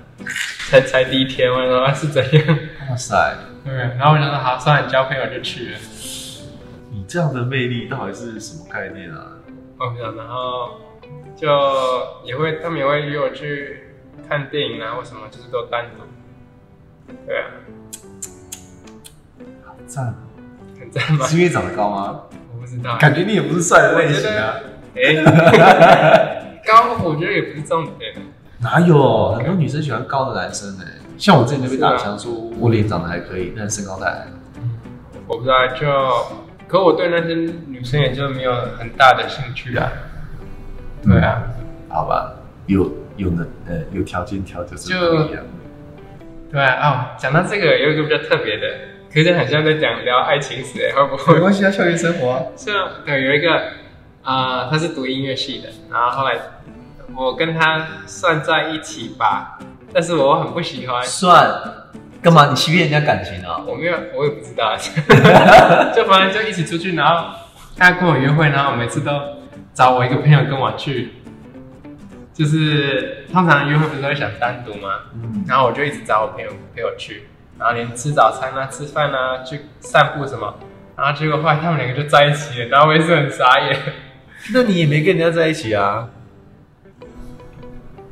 [0.71, 2.57] 才才第一天，我说啊是怎样？
[2.89, 3.35] 哇塞，
[3.67, 5.77] 对，然后我就说好，算了，交朋友就去了。
[6.89, 9.33] 你这样的魅力到底是什么概念啊？
[9.77, 10.79] 哦，没有，然后
[11.35, 11.47] 就
[12.23, 13.83] 也会，他们也会约我去
[14.27, 17.13] 看电影啊，或什么，就是都单独。
[17.27, 17.45] 对啊，
[19.65, 20.15] 好赞！
[20.79, 21.25] 很赞吗？
[21.27, 22.21] 是因为长得高吗？
[22.55, 22.97] 我不知道。
[22.97, 24.55] 感觉你也不是帅的类型啊。
[24.95, 25.13] 哎、
[26.65, 28.15] 高我觉得也不是重点。
[28.59, 29.33] 哪有？
[29.33, 30.83] 很多女生喜欢高的男生呢、
[31.17, 34.27] 像我之前就被打枪说我脸长得还可以，但是身高太矮。
[35.27, 35.87] 我不知道，就
[36.67, 37.33] 可我对那些
[37.67, 39.91] 女生也就没有很大的兴趣啊。
[41.03, 41.43] 对啊，
[41.89, 42.33] 好吧，
[42.67, 45.43] 有有能呃有条件挑就是就不一样。
[46.51, 46.75] 对啊。
[46.81, 48.67] 哦，讲到这个，有一个比较特别的，
[49.13, 51.39] 可是很像在讲聊爱情史，哎， 会不会？
[51.39, 52.43] 关系啊，校园生活啊。
[52.55, 53.53] 是啊，对，有一个
[54.23, 56.35] 啊、呃他是读音乐系的，然后后来
[57.15, 59.59] 我跟他算在一起吧，
[59.97, 61.59] 但是我很不喜欢，算
[62.21, 62.45] 干嘛？
[62.51, 63.57] 你欺骗人家感情啊？
[63.65, 64.77] 我没有，我也不知道，
[65.91, 67.33] 就反正就一起出去，然后
[67.75, 69.11] 他跟我约会，然后每次都
[69.73, 71.13] 找我一个朋友跟我去，
[72.31, 74.87] 就是通常约会不是会想单独吗？
[75.15, 77.23] 嗯，然后我就一直找我朋友陪我去，
[77.57, 80.59] 然后连吃早餐啊、吃饭啊、去散步什么，
[80.95, 83.75] 然后结果后来他们两个就在一起了，然后我也是很傻眼。
[84.53, 86.07] 那你也没跟人家在一起啊？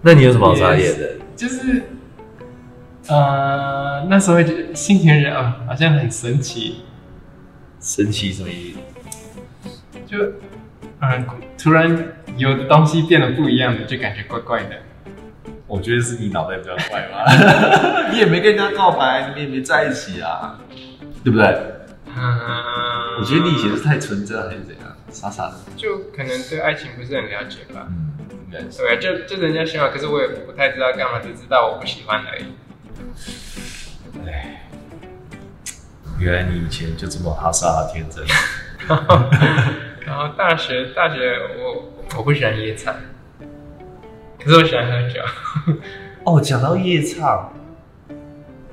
[0.02, 1.10] 那你有什么好傻眼的？
[1.36, 1.84] 就是，
[3.08, 6.84] 呃，那时候会觉得心情人啊、好像很神奇，
[7.80, 8.74] 神奇什么意
[9.64, 9.70] 思？
[10.06, 10.18] 就，
[11.02, 11.26] 嗯，
[11.58, 14.76] 突然有的东西变得不一样了，就感觉怪怪的。
[15.68, 17.26] 我觉得是你脑袋比较怪吧。
[18.12, 20.60] 你也没跟人家告白，你们也没在一起啊，
[21.24, 21.46] 对不对？
[22.16, 25.56] 嗯，我觉得你以前是太纯真还是怎样，傻傻的。
[25.76, 27.88] 就可能对爱情不是很了解吧。
[27.90, 28.14] 嗯，
[28.78, 32.44] 对，就就人家喜欢，可是我也不太知道干嘛，只知道我不喜欢而已。
[34.28, 34.68] 哎，
[36.20, 38.24] 原来你以前就这么哈傻哈天真。
[40.06, 42.94] 然后大学大学我我不喜欢夜唱，
[44.40, 45.20] 可是我喜欢喝酒。
[46.24, 47.52] 哦，讲到夜唱，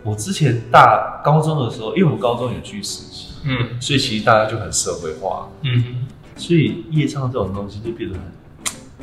[0.03, 6.07] 我之前大高中的时候，因为我们高中有去实习，嗯所以其实大家就很社会化，嗯，
[6.37, 8.25] 所以夜唱这种东西就变得很，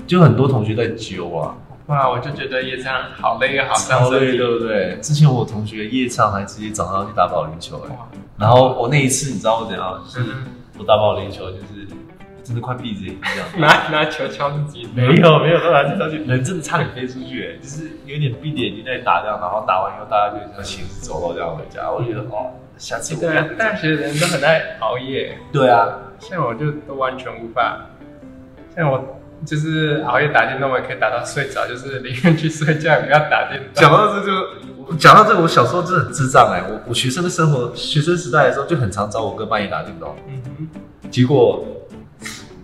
[0.10, 1.56] 就很多同学在揪啊。
[1.86, 4.36] 哇，我就觉得夜唱好累啊，好伤超累。
[4.36, 4.98] 对不对？
[5.02, 8.08] 之前我同学夜唱还直接早上去打保龄球，哎，哇，
[8.38, 10.02] 然后我那一次你知道我怎样？
[10.04, 10.46] 就是嗯
[10.80, 11.88] 我打保龄球，就是
[12.44, 13.48] 真的快闭着眼睛这样。
[13.62, 21.90] 拿拿球敲自己，没有没有，到哪去上去，人真的差点飞出去，哎，就是有点闭着眼睛在打这样，然后打完以后大家就像行尸走肉这样回家。
[21.92, 25.88] 我觉得哦，下次我不对啊大学人都很爱熬夜，对啊，
[26.20, 27.86] 像我就都完全无法。
[28.76, 29.04] 像我
[29.46, 33.70] 就是熬夜打电动，我也可以打到睡着，就是宁愿去睡觉，也不要打电动。
[33.74, 34.32] 讲到这就
[34.98, 40.68] 讲到这个，我小时候真的很智障哎、我我学生的生活，学生时代的时候就很常找我哥半夜打电动，嗯哼，
[41.10, 41.66] 结果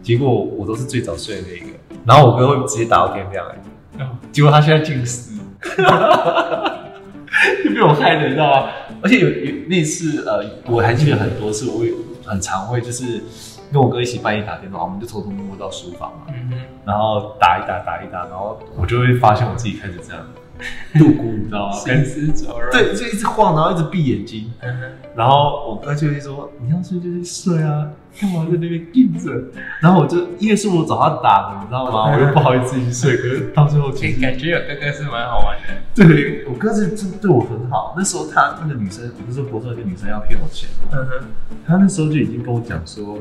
[0.04, 1.68] 结果我都是最早睡的那一个，
[2.06, 3.56] 然后我哥会直接打到天亮哎、
[4.04, 5.32] 哦结果他现在近视，
[7.64, 8.70] 就被我害的，你知道吗？
[9.02, 11.94] 而且有有那次呃，我还记得很多次，我会
[12.26, 13.24] 很常会就是
[13.72, 16.52] 跟我哥一起半夜打电话，我们就偷偷摸摸到书房嘛，嗯，
[16.86, 20.26] 然后打一打打一打，然后我就会发现我自己开始这样
[20.98, 21.76] 度孤，你知道吗？
[22.72, 24.80] 对，就一直晃，然后一直闭眼睛，嗯，
[25.16, 27.90] 然后我哥就会说：“你要睡就去睡啊，
[28.20, 29.32] 干嘛在那边硬着？”
[29.82, 32.12] 然后我就因为是我找他打的，你知道吗？
[32.16, 35.74] 我又不好意思去睡，可是到最后其实感觉有哥哥是蛮好玩的。
[35.96, 37.94] 对我哥是真对我很好。
[37.98, 41.26] 那时候他那个女生，我那时候国中有个女生要骗我钱，嗯哼，
[41.68, 43.18] 他那时候就已经跟我讲说，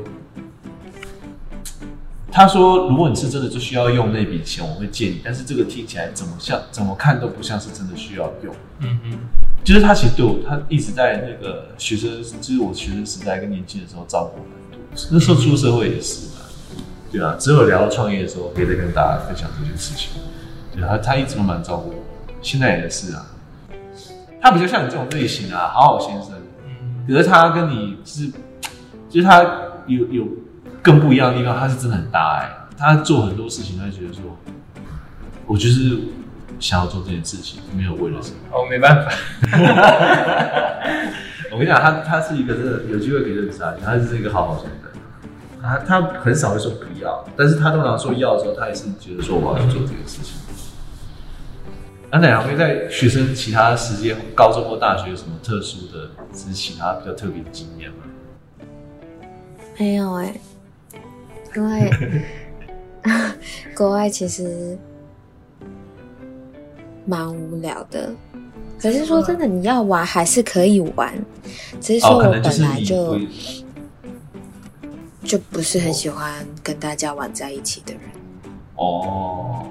[2.35, 8.53] 他说如果你是真的就需要用那笔钱，我会借你，但是这个听起来怎么像怎么看都不像是真的需要用。
[8.79, 9.19] 嗯嗯，
[9.63, 15.07] 就是他其实对我，他一直在那个学生，就是我学生时代跟年轻的时候照顾我很多。
[15.11, 16.41] 那时候出社会也是嘛，
[17.09, 20.09] 对啊，只有聊到创业的时候，可以再跟大家分享这件事情。
[20.73, 22.03] 对啊，他他一直都蛮照顾我，
[22.41, 23.25] 现在也是啊。
[24.41, 26.33] 他比较像你这种类型啊，好好先生。
[26.67, 28.27] 嗯可是他跟你是，
[29.09, 29.41] 就是他
[29.87, 30.27] 有有
[30.85, 32.47] 更不一样的地方，他是真的很大爱。
[32.77, 34.21] 他做很多事情，他就觉得说，
[35.47, 35.97] 我就是
[36.59, 38.37] 想要做这件事情，没有为了什么。
[38.51, 39.11] 哦没办法。
[41.51, 44.79] 我跟你讲，他他是一个真的有机会可以认识他，他是一个好好先生。
[45.59, 50.37] 他他很少会说不要，但是他通常说要的时候，他也是觉得说我要去做这件事情。
[52.11, 57.95] 那奶两位在学生其他时间，高中或大学有什么特殊的，只是其他比较特别的经验吗？
[59.79, 60.39] 没有哎、
[61.55, 61.91] 因为
[63.75, 64.77] 国外其实
[67.05, 68.13] 蛮无聊的。
[68.79, 71.13] 可是说真的，你要玩还是可以玩，
[71.79, 73.27] 只是说我本来就、会
[75.23, 78.01] 就不是很喜欢跟大家玩在一起的人。
[78.75, 79.67] 哦，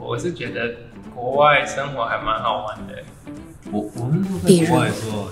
[0.00, 0.74] 我是觉得
[1.14, 3.02] 国外生活还蛮好玩的，
[3.70, 5.28] 我我那时候比如在国外的时候，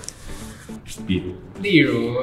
[1.07, 2.15] 比如例如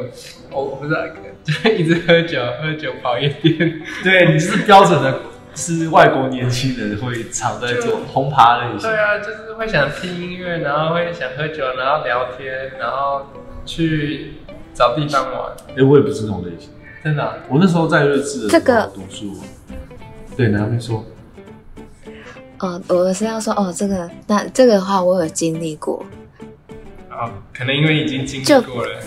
[0.50, 1.00] 我我不知道，
[1.42, 5.20] 就 一直喝酒，喝酒跑夜店， 对你是标准的，
[5.54, 8.98] 是外国年轻人会常在做轰趴类型对。
[8.98, 13.26] 啊，就是会想听音乐，然后会想喝酒，然后聊天，然后
[13.66, 14.34] 去
[14.72, 16.70] 找地方玩，哎、我也不是这种类型。
[17.02, 19.36] 真的啊、我那时候在瑞士的时候这个读书，
[20.36, 21.04] 对，南边说，
[22.60, 26.06] 哦，我是要说哦，这个那这个的话，我有经历过。
[27.52, 29.02] 可能因为已经经过了，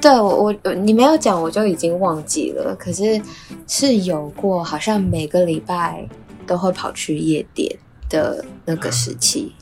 [0.00, 2.74] 对我我我你没有讲，我就已经忘记了。
[2.76, 3.20] 可是
[3.66, 6.08] 是有过，好像每个礼拜
[6.46, 7.76] 都会跑去夜店
[8.08, 9.52] 的那个时期，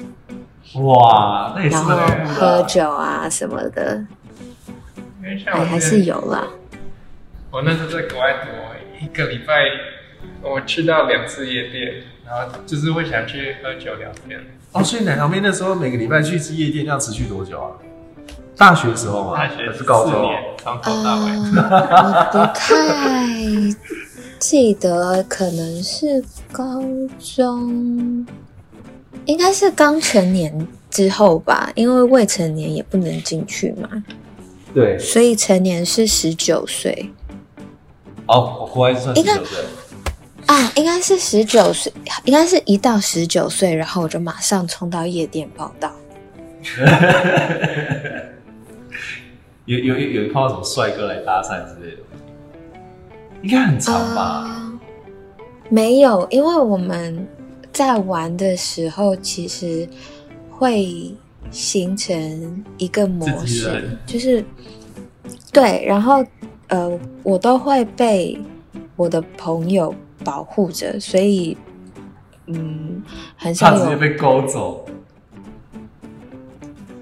[0.74, 1.96] 哇，那也是然后
[2.34, 4.04] 喝酒啊什么的，
[5.22, 6.48] 因为像我还还是有啦。
[7.50, 9.54] 我那时候在国外读，一个礼拜
[10.42, 14.38] 我去到两次夜店，然后就是会想去喝酒聊天。
[14.78, 17.70] 哦，所以奶糖妹那时候每个礼拜去一次夜店，要持续多久啊？
[18.56, 19.36] 大学的时候吗？
[19.36, 20.12] 大学还是高中？
[20.12, 21.30] 四年，从头到尾。
[21.30, 21.70] 呃，
[22.32, 23.26] 我不太
[24.38, 26.22] 记得，可能是
[26.52, 26.82] 高
[27.18, 28.26] 中，
[29.24, 33.88] 应该是刚成年之后吧，因为未成年也不能进去嘛，
[34.72, 37.10] 对，所以成年是十九岁
[38.26, 39.58] 哦，我国外是算十应该九岁。
[40.48, 41.92] 啊，应该是十九岁，
[42.24, 45.92] 应该是一到十九岁，然后我就马上冲到夜店报道。
[49.66, 52.02] 有有有有碰到什么帅哥来搭讪之类的？
[53.42, 54.44] 应该很长吧？
[54.46, 54.80] 呃
[55.70, 57.28] 没有，因为我们
[57.70, 59.86] 在玩的时候，其实
[60.48, 61.14] 会
[61.50, 64.42] 形成一个模式，就是
[65.52, 66.24] 对，然后
[66.68, 68.40] 呃，我都会被
[68.96, 69.94] 我的朋友
[70.24, 71.56] 保护着，所以
[72.46, 73.02] 嗯，
[73.36, 74.86] 很少有怕直接被勾走。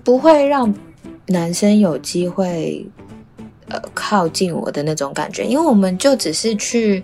[0.05, 0.73] 不会让
[1.27, 2.87] 男生有机会
[3.69, 7.03] 呃靠近我的那种感觉，因为我们就只是去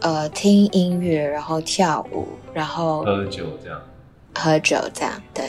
[0.00, 3.80] 呃听音乐，然后跳舞，然后喝酒这样。
[4.34, 5.44] 喝酒这样，对。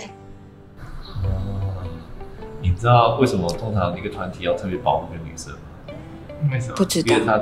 [2.61, 5.59] 你知道为什么通常一个团体要特别保护一个女生吗？
[6.51, 6.86] 为什么不？
[6.86, 7.41] 知道因为她，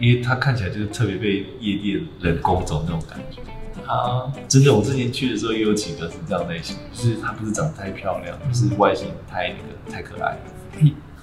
[0.00, 3.40] 因为她看起来就是特别被夜店人工走那种感觉。
[3.86, 10.36] 啊，真的，我之前去的时候也有几个是这样类型，就是她不是长得太漂亮，就是外形太那个太可爱。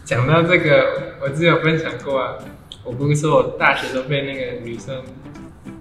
[0.03, 2.36] 讲到这个，我之前有分享过啊，
[2.84, 5.01] 我不是说我大学都被那个女生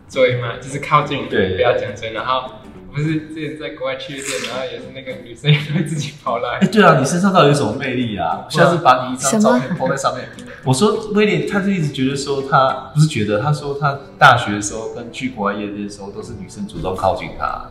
[0.09, 2.53] 追嘛，就是靠近，对不要讲追，然后
[2.97, 8.47] 不是之前在国外去夜店，然后也是那个女生也会自己跑来哎、，对啊，你身上到底有什么魅力啊？
[8.47, 10.27] 我下次把你一张照片放在上面。
[10.65, 17.71] 我说威廉，他就一直觉得说他不是觉得，他说他大学的时候跟去国外夜店的时候，都是女生主动靠近他。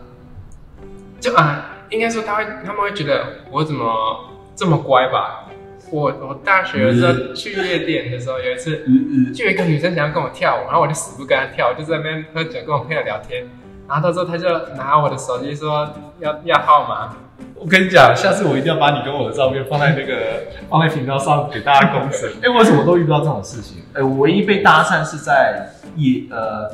[1.20, 5.42] 就啊，应该说他会，他们会觉得我怎么这么乖吧？
[5.90, 13.48] 我我大学的时候去夜店的时候，有一次嗯嗯，就有一个女生想要跟我跳舞，然后我就死不跟她跳，我就在那边喝酒跟我朋友聊天，
[13.88, 15.88] 然后到时候他就拿我的手机说
[16.20, 17.16] 要要号码，
[17.56, 22.30] 我跟你讲，下次我一定要把你跟我的照片放在那个 放在频道上给大家公审。
[22.42, 23.84] 哎、我怎么都遇不到这种事情？
[23.94, 26.72] 哎、我唯一被搭讪是在夜呃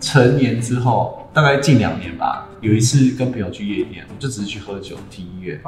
[0.00, 2.48] 成年之后，大概近两年吧。
[2.62, 5.60] 有一次跟朋友去夜店，我就只是去喝酒听音乐，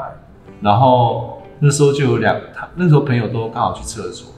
[0.60, 4.32] 然后那时候就有两，他那时候朋友都刚好去厕所，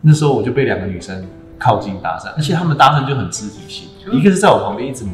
[0.00, 1.28] 那时候我就被两个女生
[1.58, 5.04] 靠近搭讪，而且他们搭讪就很肢体性，一个是在我旁边一直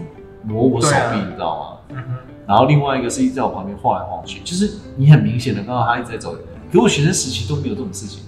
[0.43, 1.97] 摸我手臂，你知道吗？
[1.97, 2.05] 嗯，
[2.47, 6.37] 然后另外一个是一直在我旁边晃来晃去，就是你很明显的看到他一直在走。
[6.73, 8.23] 可我学生时期都没有这种事情、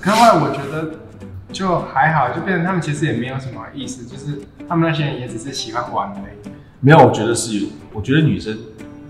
[0.00, 0.90] 可是后来我觉得
[1.52, 6.48] 就还好，就变成他们其实也没有什么意思，就是他们那些人也只是喜欢玩而已。
[6.80, 8.56] 没有，我觉得是有，我觉得女生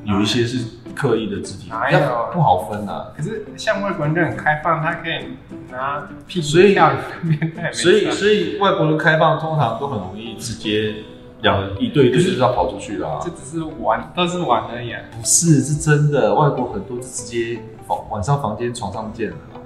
[0.04, 0.58] 有一些是
[0.92, 2.00] 刻意的肢体，哪有
[2.32, 3.12] 不好分啊。
[3.16, 5.36] 可是像外国人就很开放，他可以
[5.70, 6.74] 拿屁股所以
[7.72, 10.96] 所以，所以外国人开放通常都很容易直接
[11.44, 13.30] 两人一对一对就是要跑出去了、啊这。
[13.30, 15.00] 只是玩，都是玩而已啊。
[15.12, 19.60] 不是，是真的，外国很多就直接房晚上房间床上见了啦。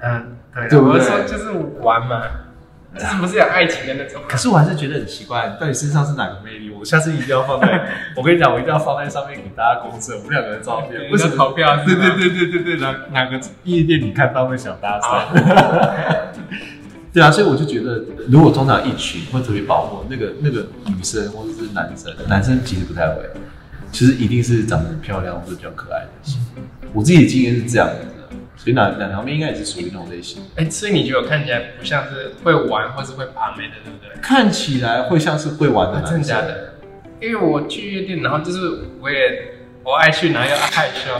[0.00, 2.22] 嗯，对啊，对不对我是说就是玩嘛，
[2.98, 4.20] 就是不是有爱情的那种。
[4.28, 6.74] 可是我还是觉得很奇怪，到底身上是哪个魅力？
[6.76, 7.86] 我下次一定要放在，
[8.18, 11.08] 我跟你讲，我一定要放在上面给大家公证我们两个的照片。
[11.12, 12.16] 为什么投票是吗？
[12.18, 15.26] 对对对对对对，哪哪个夜店你看到会想搭讪？
[17.12, 23.22] 对啊，所以我就觉得，如果通常一群会特别保护那个那个女生或者是男生，男生其实不太会，
[23.92, 26.40] 其实一定是长得很漂亮或者比较可爱的。
[26.94, 34.20] 我自己的经验是这样的，所以两两条妹应该也是属于那种类型，哎，所以你觉得我看起来不像是会玩或是会爬妹的，对不对？
[34.22, 36.12] 看起来会像是会玩的啊男生。
[36.12, 36.74] 真的假的？
[37.20, 38.58] 因为我去夜店，然后就是
[39.00, 39.16] 我也
[39.84, 41.10] 我爱去，然后又害羞，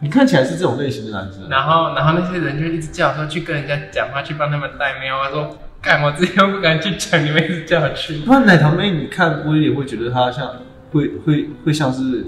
[0.00, 5.08] 你看起来是这种类型的男生，然后然后那些人就一直叫我说去跟人家讲话，去帮他们带妹。
[5.10, 8.22] 我说干，我自己又不敢去讲，你们一直叫我去。
[8.26, 10.56] 那奶糖妹，你看威廉会觉得他像
[10.92, 12.26] 会会会像是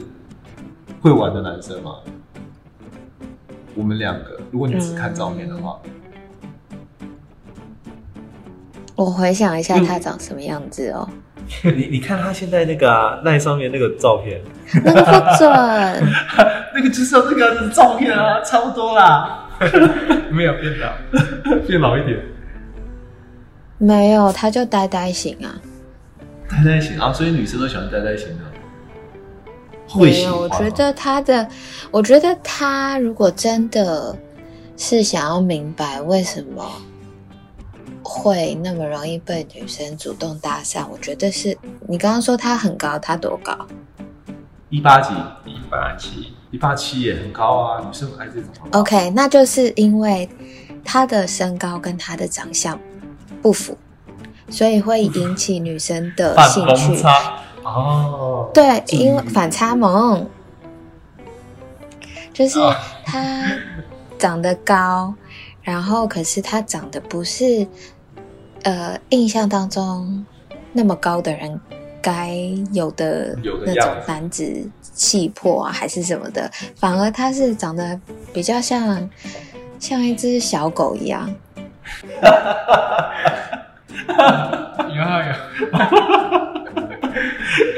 [1.02, 1.96] 会玩的男生吗？
[3.74, 5.78] 我们两个，如果你只看照片的话，
[8.96, 11.08] 我回想一下他长什么样子哦，
[11.64, 14.40] 你你看他现在那个啊，那上面那个照片，
[14.84, 15.50] 那个不准，
[16.74, 19.48] 那个就是那个照片啊，差不多啦，
[20.30, 20.92] 没有变老，
[21.66, 22.18] 变老一点，
[23.78, 25.54] 没有，他就呆呆型啊。
[26.50, 28.44] 呆呆型啊，所以女生都喜欢呆呆型的，
[29.88, 30.54] 会没有，喜。
[30.54, 31.48] 我觉得他的，
[31.90, 34.16] 我觉得他如果真的
[34.76, 36.64] 是想要明白为什么
[38.02, 43.56] 会那么容易被女生主动搭讪，我觉得是你刚刚说他很高，他多高？
[44.70, 45.14] 一八几，
[45.46, 48.50] 一八七，一八七也很高啊，女生很爱这种。
[48.72, 50.28] OK，那就是因为
[50.84, 52.78] 他的身高跟他的长相
[53.40, 53.78] 不符，
[54.50, 57.02] 所以会引起女生的反兴趣。
[57.64, 60.26] 哦，对，因为反差萌，
[62.32, 63.50] 就是啊他
[64.18, 65.14] 长得高，
[65.68, 67.66] 然后可是他长得不是
[68.62, 70.24] 呃印象当中
[70.72, 71.60] 那么高的人
[72.00, 72.34] 该
[72.72, 78.00] 有的那种男子气魄啊，还是什么的，反而他是长得
[78.32, 79.06] 比较像
[79.78, 81.30] 像一只小狗一样。
[84.96, 85.32] 有啊有，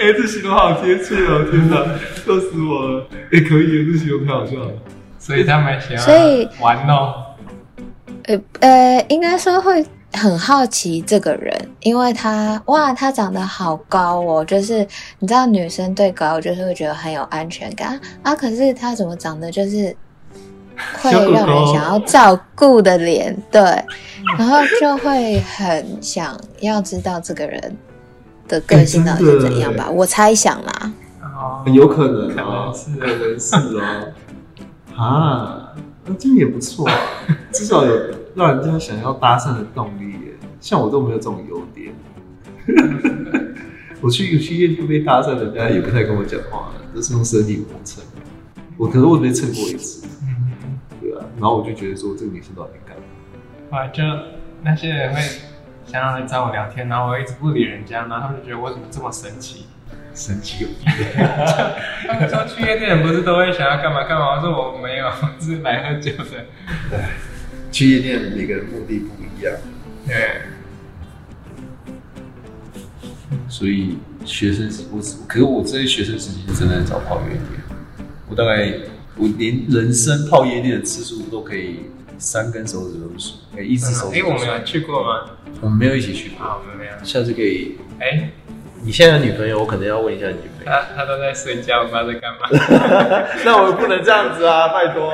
[0.01, 1.45] 哎、这形容好贴切哦！
[1.51, 1.77] 天哪，
[2.25, 3.09] 笑死我了！
[3.33, 4.71] 哎、可以，这形容太好笑了。
[5.19, 7.13] 所以他们喜欢所以玩弄。
[8.31, 14.87] 呃呃，应该说会很好奇这个人，因为他哇，他长得好高哦，就是
[15.19, 19.95] 你知道女生对高就是会觉得很有安全感啊，可是他怎么长得就是
[21.01, 23.61] 会让人想要照顾的脸，对，
[24.39, 27.77] 然后就会很想要知道这个人
[28.47, 30.93] 的个性到底是怎样吧，哎我猜想啦。
[31.23, 34.13] 哦，有可能可哦能，是可能是哦。
[34.97, 35.73] 啊，
[36.05, 36.95] 那这样也不错啊，
[37.53, 37.93] 至少有
[38.35, 40.33] 让人家想要搭讪的动力耶。
[40.61, 41.93] 像我都没有这种优点。
[44.01, 48.03] 我去去夜店被搭讪，人家也不太跟我讲话，都是用身体磨蹭。
[48.77, 53.05] 我可是我被蹭过一次，嗯，对啊，然后我就觉得说这个女生到底在干嘛？
[53.73, 54.03] 哇，就
[54.63, 55.21] 那些人会
[55.85, 59.67] 想要来找我聊天，然后我一直不理人家，然后他们就觉得我怎么这么神奇。
[60.15, 60.87] 神奇有病！
[62.09, 64.35] 他们说去夜店不是都会想要干嘛干嘛？
[64.37, 66.47] 我说我没有，我只是来喝酒的。
[67.71, 69.55] 去夜店每个人目的不一样，
[70.07, 70.43] 对，
[73.49, 77.43] 所以学生时我可是我这些学生时期是真的在找泡夜店，
[78.29, 78.75] 我大概
[79.17, 81.81] 我连人生泡夜店的次数都可以
[82.19, 84.23] 三根手指头数，哎，一只手指哎。
[84.23, 85.31] 我们有去过吗？
[85.61, 86.93] 我们没有一起去过，啊，我们没有。
[87.05, 87.77] 下次可以。
[87.99, 88.31] 哎，
[88.83, 90.71] 你现在有女朋友，我可能要问一下你女朋友。
[90.71, 92.49] 他他都在睡觉，我不知道在干嘛。
[93.45, 95.13] 那我不能这样子啊， 拜托。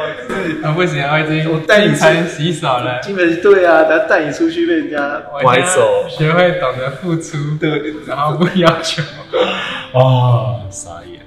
[0.62, 3.00] 啊，不行，我已经我带你进餐洗澡了。
[3.00, 9.02] 基本对啊，等下带你出去被人家我拐走学会懂得付出，对，然后不要求。
[9.92, 11.20] 哦，傻眼。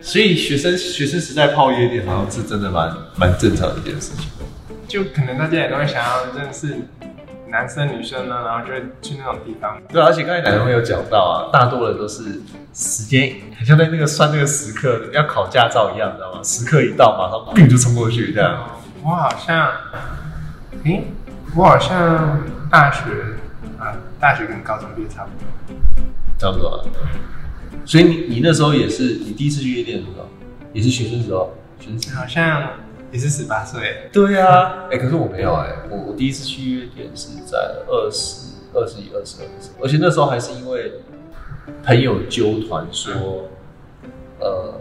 [0.00, 4.28] 所以学生学生时代泡夜店，好像是真的蛮蛮正常的一件事情。
[4.88, 6.66] 就可能大家也都会想要认识
[7.50, 9.80] 男生女生呢，然后就会去那种地方。
[9.88, 12.40] 对啊，而且刚才奶奶有讲到啊，大多人都是
[12.72, 16.40] 时间，很像在那个算那个时刻，要考驾照一样，知道吗？
[16.42, 18.54] 时刻一到，马上并就冲过去这样。
[18.54, 18.64] 哦
[19.02, 19.66] 我好像，
[20.84, 21.04] 诶，
[21.56, 23.04] 我好像大学
[23.78, 25.48] 啊，大学跟高中毕业差不多。
[26.38, 26.84] 差不多、啊。
[27.86, 30.28] 所以你你那时候也是，你第一次去夜店的时候，
[30.74, 32.14] 也是学生时候，学生。
[32.14, 32.62] 好像
[33.12, 37.58] 也是十八岁，对啊， 哎、可是我没有哎、我我第一次去夜店是在
[37.88, 40.92] 二十二十一、二十二的时候，而且那时候还是因为
[41.82, 43.48] 朋友纠团说，
[44.38, 44.74] 呃，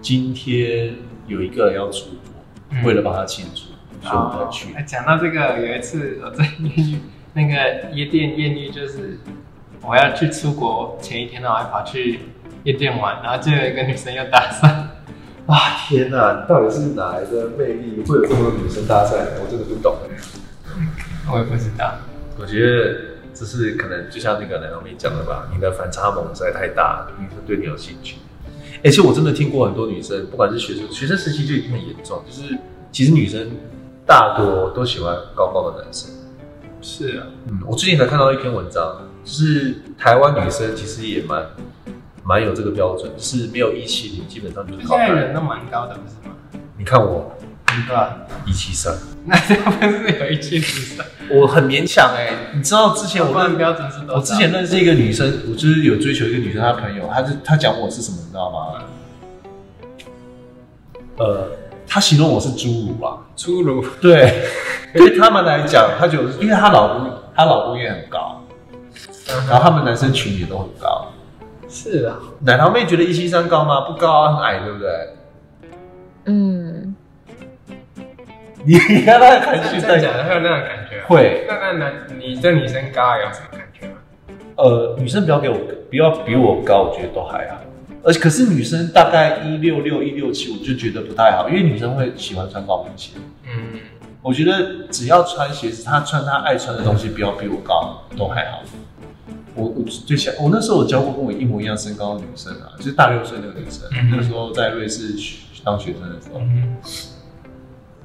[0.00, 0.94] 今天
[1.26, 2.84] 有一个人要出国，嗯。
[2.84, 3.72] 为了帮他庆祝，
[4.06, 4.74] 所以我们才去。
[4.74, 6.98] 哎，讲到这个，有一次我在艳遇
[7.34, 9.18] 那个夜店艳遇，就是
[9.82, 12.20] 我要去出国前一天呢，我还跑去
[12.64, 14.86] 夜店玩，然后就有一个女生要搭讪，
[15.46, 19.12] 啊天哪，你到底是哪来的魅力，会有这么多女生搭讪？
[19.40, 19.96] 我真的不懂。
[21.32, 21.94] 我也不知道。
[22.38, 22.96] 我觉得
[23.32, 28.16] 这是可能就像那个南小妹讲的吧，你的反差萌实在太大了，女生对你有兴趣。
[28.84, 32.58] 而且我真的听过很多女生，不管是学生学生时期就已经很严重，就是
[32.90, 33.50] 其实女生
[34.04, 36.10] 大多都喜欢高高的男生。
[36.82, 41.46] 是啊，嗯，我最近才看到一篇文章，就是台湾女生其实也蛮
[42.28, 46.34] 蛮有这个标准，是没有一七零，基本上就是现在人都蛮高的，不是吗？
[46.76, 47.32] 你看我
[47.66, 48.16] 对吧？
[48.44, 48.92] 一七三，
[49.24, 51.06] 那这样不是有一七零三？
[51.30, 54.14] 我很勉强哎、你知道之前我认我的标准是多少？
[54.16, 58.82] 我之前认识一个女生，我就是有追求一个女生，她朋友，她是她讲我是什么，你知道吗？
[61.18, 61.48] 呃，
[61.86, 63.18] 她形容我是侏儒啊。
[63.36, 64.48] 侏儒，对，
[64.94, 68.42] 对他们来讲，她就是因为她老公，她老公也很高，
[69.48, 71.12] 然后他们男生群也都很高。
[71.76, 73.82] 是啊，奶糖妹觉得一七三高吗？
[73.82, 74.90] 不高啊，很矮，对不对？
[76.24, 76.96] 嗯，
[78.64, 81.02] 你看她的含蓄在真的假的会有那种感觉？。
[81.06, 83.94] 会，那那男你对女生高有什么感觉吗？
[84.56, 85.58] 呃，女生不要给我
[85.90, 87.58] 不要比我高，我觉得都还好。
[88.02, 93.12] 而且可是女生大概一六六一六七，我就觉得不太好，因为女生会喜欢穿高跟鞋。
[93.44, 93.80] 嗯，
[94.22, 98.62] 我觉得只要穿鞋子，她穿她爱穿的东西，不要比我高，都还好。
[99.56, 106.76] 我我最想，我那时候我教过跟我一模一样身高的女生啊，就是大六岁那个女生，嗯那时候在瑞士学当学生的时候，嗯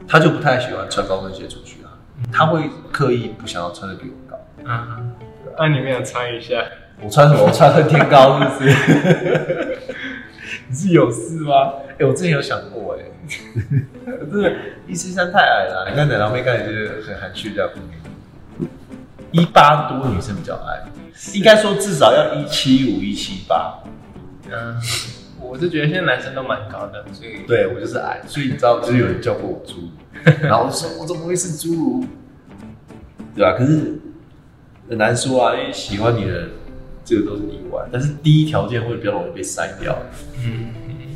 [0.07, 1.93] 她就不太喜欢穿高跟鞋出去啊，
[2.31, 4.37] 她会刻意不想要穿的比我高。
[4.63, 5.13] 嗯，
[5.59, 6.63] 那你没有穿一下？
[7.03, 7.43] 我穿什么？
[7.45, 9.77] 我穿恨天高是不是？
[10.69, 11.73] 你是有事吗？
[11.99, 13.03] 哎、我之前有想过哎、
[14.31, 14.51] 真的，
[14.87, 15.87] 一七三太矮了。
[15.89, 17.69] 你看奶酪妹刚才就是很含蓄这样，
[19.31, 20.83] 一八多女生比较矮，
[21.33, 23.79] 应该说至少要一七五、一七八。
[24.49, 24.75] 嗯，
[25.39, 29.89] 我是觉得现在男生都蛮高的，所以对我就是矮，所以你知道，就是有人叫过我侏儒，
[30.45, 32.05] 然后我说我怎么会是侏儒？
[33.33, 33.97] 对吧、可是
[34.89, 36.49] 很难说啊，因为喜欢你的人，
[37.05, 37.81] 这个都是意外。
[37.93, 39.97] 但是第一条件会比较容易被筛掉，
[40.43, 40.67] 嗯，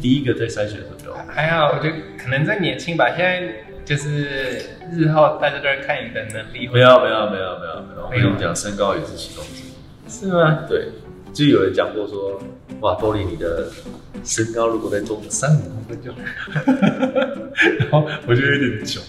[0.01, 1.13] 第一个在筛选的时候比较。
[1.27, 4.61] 还好，我觉得可能在年轻吧，现在就是
[4.93, 9.64] 日后大家都会看你的能力，没有没有没有没有没有，我跟你讲，身高也是其中之一。
[10.07, 10.65] 是吗？
[10.67, 10.89] 对，
[11.33, 12.39] 就有人讲过说，
[12.81, 13.67] 哇，多利你的
[14.23, 16.17] 身高如果再多三五公分就好，
[17.79, 19.01] 然后我就有点囧。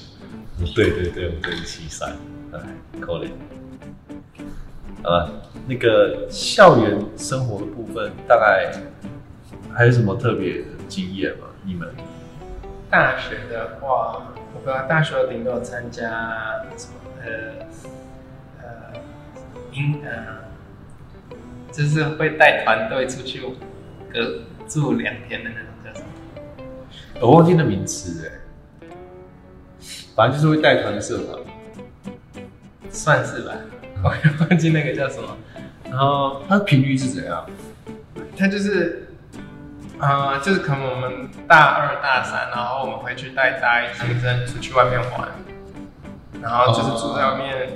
[0.74, 2.16] 对对对，我对一七三，
[2.52, 2.58] 哎，
[3.00, 3.28] 可怜。
[5.04, 5.28] 呃，
[5.68, 8.72] 那个校园生活的部分，大概
[9.72, 11.46] 还有什么特别的经验吗？
[11.64, 11.88] 你们？
[12.90, 17.66] 大学的话，我不知道大学顶多有参加什么呃
[18.62, 19.00] 呃
[19.72, 20.45] 英呃，
[21.72, 23.42] 就是会带团队出去
[24.12, 27.20] 隔住两天的那种叫什么？
[27.20, 28.88] 我忘记那名词哎，
[30.14, 31.38] 反正就是会带团的社团。
[32.90, 33.52] 算是吧，
[34.02, 35.36] 我 也忘记那个叫什么。
[35.84, 37.44] 然后它频率是怎样？
[38.38, 39.08] 它就是，
[39.98, 45.28] 呃，就是可能我们大二、大三，然后我们会去带大一新生出去外面玩，
[46.42, 47.68] 然后就是住在外面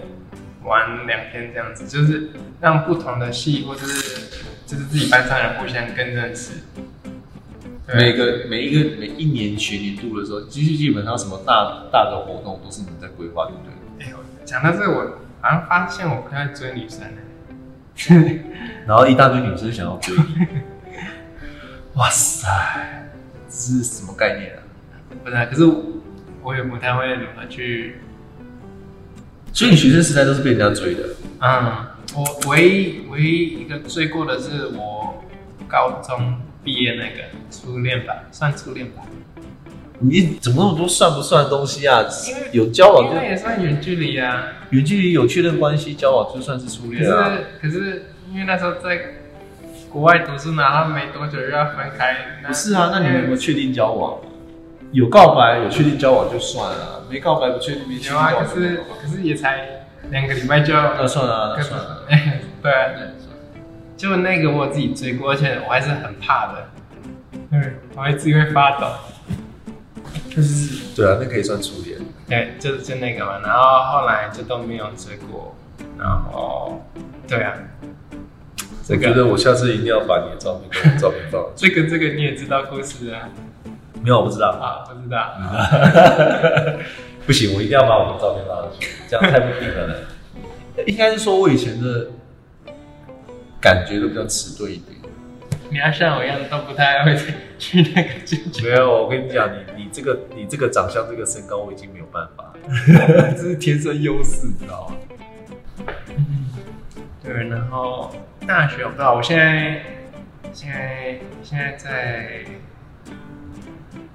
[0.64, 2.30] 玩两天这样子，就是
[2.60, 6.52] 让不同的系或者是就是自己班上人互相更认识。
[7.92, 14.06] 每个每一个每一年学年度的时候，其实基本上什么大大的活动都是你在规划，对不对？
[14.06, 17.16] 哎呦，讲到这个，我好像发现我不太追女生了。
[18.86, 20.46] 然后一大堆女生想要追你，
[21.96, 22.48] 哇塞，
[23.48, 24.62] 这是什么概念啊？
[25.24, 25.64] 不是啊，可是
[26.42, 27.96] 我也不太会如何去
[29.52, 31.00] 所以你学生时代都是被人家追的，
[31.40, 35.22] 嗯，我唯一唯一一个追过的是我
[35.68, 39.02] 高中毕业那个初恋吧，算初恋吧，
[39.98, 42.04] 你怎么那么多算不算的东西啊？
[42.52, 44.44] 有交往就也算远距离啊。
[44.70, 47.32] 远距离有确认关系，交往就算是初可恋啊。
[47.36, 49.00] 是可是因为那时候在
[49.90, 52.40] 国外读书，然后没多久又要分开。
[52.46, 54.18] 不是啊，那你们有没有确定交往？
[54.92, 62.04] 有告白，有确定交往就算了，没告白不确定没确定有啊，可是可是也才两个礼拜就那算了啊，那跟算了。
[62.08, 62.90] 哎， 对啊，
[63.96, 66.68] 就那个我自己追过，而且我还是很怕的，
[67.50, 68.86] 嗯，我还自己会发抖。
[70.34, 71.98] 就是对啊，那可以算初恋。
[72.28, 75.54] 对，就就那个嘛，然后后来就都没有追过，
[75.98, 76.84] 然后
[77.28, 77.52] 对啊，
[78.84, 81.44] 这个我觉得我下次一定要把你的照片跟我照片放。
[81.54, 83.28] 这个这个你也知道故事啊？
[84.02, 84.48] 没有，我不知道。
[84.50, 85.34] 啊，不知道，
[87.26, 89.96] 不行，我一定要把我的照片发上去，这样太不平衡了。
[90.86, 92.08] 应该是说我以前的
[93.60, 94.96] 感觉都比较迟钝一点。
[95.72, 97.16] 你要像我一样都不太会
[97.58, 98.64] 去那个进去。
[98.66, 102.52] 没有，我跟你讲，你你这个你这个长相这个身高，我已经没有办法，
[103.36, 104.96] 这是天生优势，你知道吗？
[107.22, 108.10] 对，然后
[108.48, 109.80] 大学我不知道，我现在
[110.52, 112.44] 现在现在在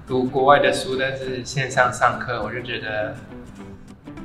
[0.06, 3.14] 读国外的书，但是线上上课，我就觉得，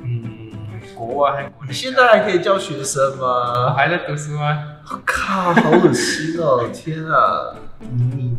[0.04, 0.52] 嗯，
[0.94, 3.66] 国外和国内你现在还可以教学生吗？
[3.66, 4.56] 我还在读书啊，
[5.04, 6.68] 靠，好恶心哦！
[6.72, 8.36] 天啊，你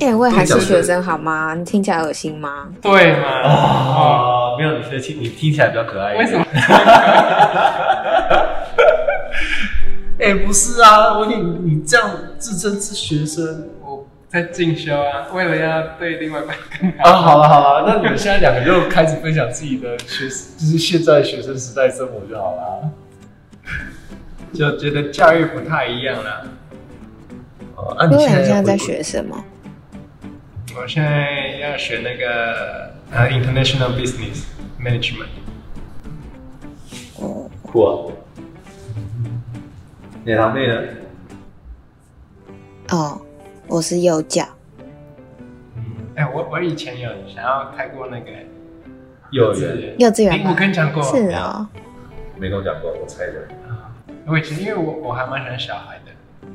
[0.00, 1.54] 哎、我也还是学生好吗？
[1.54, 2.68] 你听起来恶心吗？
[2.82, 3.40] 对嘛？
[3.42, 6.26] 哦，啊，没有，你的听你听起来比较可爱一点。
[6.26, 6.44] 为什么？
[10.18, 13.75] 哎、不是啊，我你你这样自称是学生我
[14.36, 17.10] 在进修啊，为了要对另外一半更好。
[17.10, 17.16] 啊？
[17.16, 22.90] 好了好了，那你们现在两个就开始分享自己的学， 就是现在学生时代生活就好了。
[24.52, 26.46] 就觉得教育不太一样了。
[27.76, 29.42] 哦，啊，你现在现在在学什么？
[30.78, 34.44] 我现在要学那个呃 International Business
[34.78, 35.28] Management。
[37.18, 38.12] 哦，酷啊？
[40.24, 40.82] 你堂妹呢？
[42.90, 43.20] 哦，
[43.68, 44.44] 我是幼教。
[46.14, 48.30] 哎、我我以前有想要开过那个
[49.32, 51.66] 幼儿稚园园，幼稚园吗诶我跟你讲过，是哦，
[52.36, 53.48] 没跟我讲过，我猜的。
[54.26, 56.48] 我以前因为我我还蛮喜欢小孩的，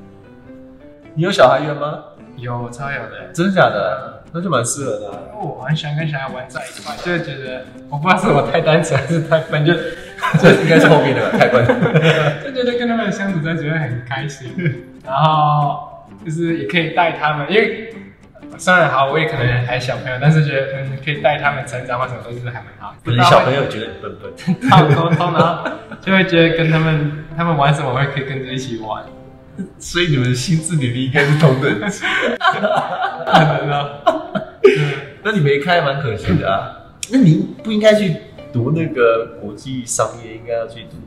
[1.13, 1.99] 你有小孩缘吗？
[2.37, 4.23] 有超有的，真的假的？
[4.33, 5.19] 那就蛮适合的、啊。
[5.33, 9.73] 因为我很喜欢跟小孩玩在一块，就是觉得我不知道是我太单纯还是太笨，就
[10.41, 11.65] 这应该是后面的太笨。
[12.43, 14.49] 就觉得跟他们相处在一起会很开心，
[15.05, 15.90] 然后
[16.25, 17.93] 就是也可以带他们，因为
[18.57, 22.95] 虽然好，我也可能还小朋友，但是觉得嗯可以带他们成长或什么都是还蛮好。
[23.03, 24.69] 可能小朋友觉得你笨笨。
[24.69, 25.69] 好沟通，然后
[26.01, 29.03] 就会觉得跟他们他们玩什么，我也可以跟着一起玩，
[29.79, 32.03] 所以你们的心智年龄应该是同等级。
[32.39, 34.01] 可能哦。
[35.23, 36.77] 那你没开，蛮可惜的啊。
[37.11, 38.15] 那你不应该去
[38.51, 40.97] 读那个国际商业，应该要去读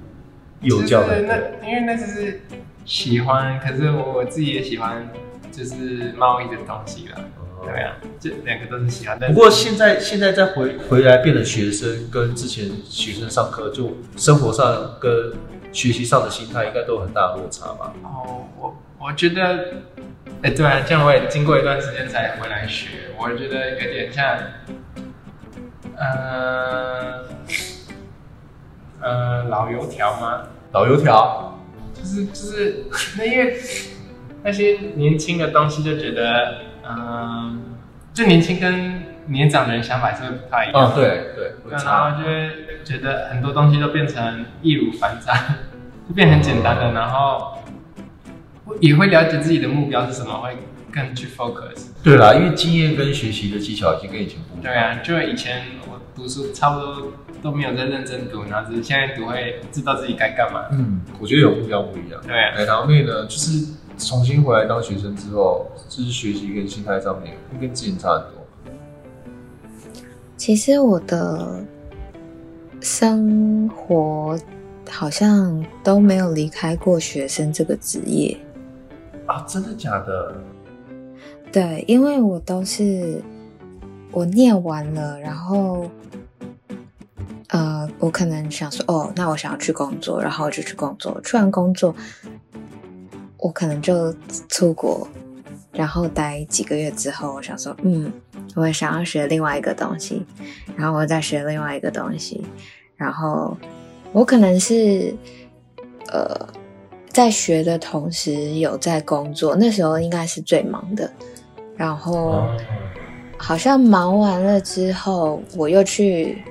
[0.60, 1.20] 幼教的。
[1.20, 2.42] 就是那因为那只是
[2.84, 5.08] 喜欢，可是我我自己也喜欢，
[5.50, 7.18] 就是贸易的东西啦。
[7.64, 9.16] 对啊，这两个都是喜欢。
[9.18, 15.32] 但不过现在现在再回回来变成学生，跟之前学生上课，就生活上跟
[15.72, 17.90] 学习上的心态，应该都有很大的落差吧？
[18.02, 19.72] 哦，我我觉得，
[20.42, 22.88] 哎、对啊，这样我也经过一段时间才回来学，
[23.18, 24.38] 我觉得有点像，
[25.96, 27.24] 呃，
[29.00, 30.42] 呃，老油条吗？
[30.72, 31.53] 老油条，
[32.04, 32.84] 就是就是
[33.16, 33.56] 那因为
[34.42, 37.62] 那些年轻的东西就觉得，嗯，
[38.12, 40.92] 就年轻跟年长的人想法是不太一样。
[40.92, 41.04] 嗯，对
[41.34, 41.80] 对，会然。
[41.80, 42.50] 后就会
[42.84, 45.34] 觉得很多东西都变成易如反掌，
[46.06, 47.58] 就变很简单的，然后
[48.80, 50.58] 也会了解自己的目标是什么，会
[50.92, 51.88] 更去 focus。
[52.02, 54.74] 对啦，因为经验跟学习的技巧已经跟以前不一样。
[54.74, 55.83] 对啊，就以前我
[56.14, 57.08] 读书差不多
[57.42, 60.68] 都没有在认真读，然后只是现在读会知道自己该干嘛。
[60.72, 62.20] 嗯，我觉得有目标不一样。
[62.26, 63.66] 对啊，奶糖妹呢，就是
[63.98, 68.44] 重新回来当学生之后，就是学习跟心态上面会跟之前差很多。
[70.36, 71.64] 其实我的
[72.80, 74.38] 生活
[74.90, 78.36] 好像都没有离开过学生这个职业。
[79.26, 80.34] 啊，真的假的？
[81.50, 83.22] 对，因为我都是
[84.10, 85.88] 我念完了，然后
[87.48, 91.20] 呃，我可能想说，哦，那我想要去工作，然后我就去工作。
[91.22, 91.94] 去完工作，
[93.38, 94.14] 我可能就
[94.48, 95.06] 出国，
[95.72, 98.12] 然后待几个月之后，我想说，嗯，
[98.54, 100.24] 我想要学另外一个东西，
[100.76, 102.44] 然后我再学另外一个东西，
[102.96, 103.56] 然后
[104.12, 105.14] 我可能是
[106.12, 106.48] 呃。
[107.14, 111.08] 在学的同时有在工作，那时候应该是最忙的。
[111.76, 112.56] 然后哦
[113.38, 116.42] 好像忙完了之后，我又去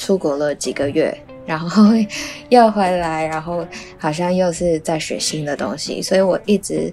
[0.00, 1.14] 出国了几个月，
[1.44, 1.92] 然后
[2.48, 3.66] 又回来，然后
[3.98, 6.90] 好像又是在学新的东西，所以我一直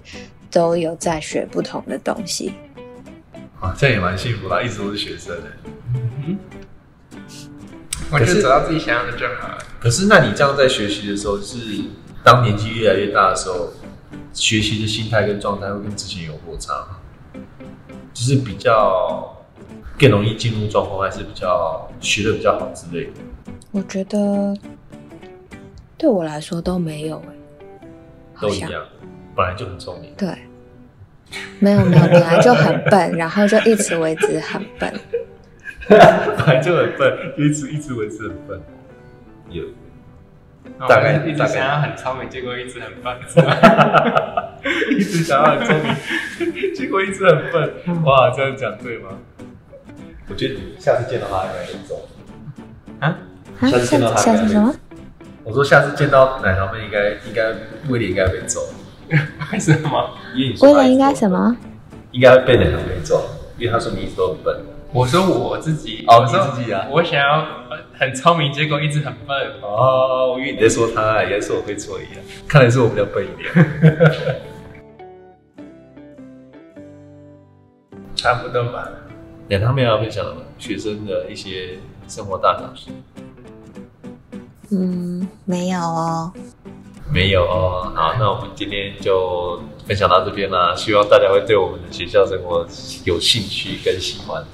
[0.50, 2.52] 都有在学不同的东西。
[3.60, 5.44] 啊，这样也蛮幸福的，一直都是学生的。
[5.94, 6.38] 嗯，
[8.12, 9.58] 我觉得找到自己想要的就好了。
[9.80, 11.56] 可是，那你这样在学习的时候，是
[12.22, 13.72] 当年纪越来越大的时候，
[14.34, 16.98] 学习的心态跟状态会跟之前有落差吗？
[18.12, 19.37] 就是比较
[19.98, 23.12] 更容易进入状况，还是比较学的比较好之类的？
[23.72, 24.56] 我觉得
[25.96, 27.32] 对我来说都没有哎、
[28.40, 28.82] 都一样，
[29.34, 30.12] 本来就很聪明。
[30.16, 30.28] 对，
[31.58, 34.92] 没有没有，本来就很笨， 然后就一直为之很笨。
[35.88, 35.98] 本
[36.46, 38.60] 来就很笨，就一直一直维持很笨。
[39.50, 39.64] 有，
[40.86, 43.16] 大概大概一直想要很聪明，结果一直很笨？
[44.96, 45.94] 一直想要很聪明，
[46.74, 48.02] 结果一直很笨。
[48.04, 49.10] 哇，这样讲对吗？
[50.28, 52.08] 我觉得你下次见到他应该会走。
[53.00, 53.16] 啊？
[53.60, 54.74] 啊，下次见到他下次什么？
[55.44, 57.52] 我说下次见到奶糖妹，应该应该
[57.88, 58.60] 威廉应该会走，
[59.52, 60.10] 为什么？
[60.60, 61.56] 威廉应该什么？
[62.12, 63.24] 应该会被奶糖妹揍，
[63.56, 64.54] 因为他说你一直都很笨。
[64.92, 67.40] 我说我自己，哦我说你自己啊我想要
[67.70, 69.36] 呃很聪明，结果一直很笨。
[69.62, 72.22] 哦，我以为你在说他，原来是我会错一样。
[72.46, 73.50] 看来是我比较笨一点。
[78.16, 78.88] 差不多吧。
[79.50, 80.22] 奶糖妹要分享
[80.58, 82.90] 学生的一些生活大小事。
[84.70, 86.30] 嗯，没有哦。
[87.10, 90.74] 没有哦，好，那我们今天就分享到这边啦。
[90.76, 92.66] 希望大家会对我们的学校生活
[93.06, 94.44] 有兴趣跟喜欢。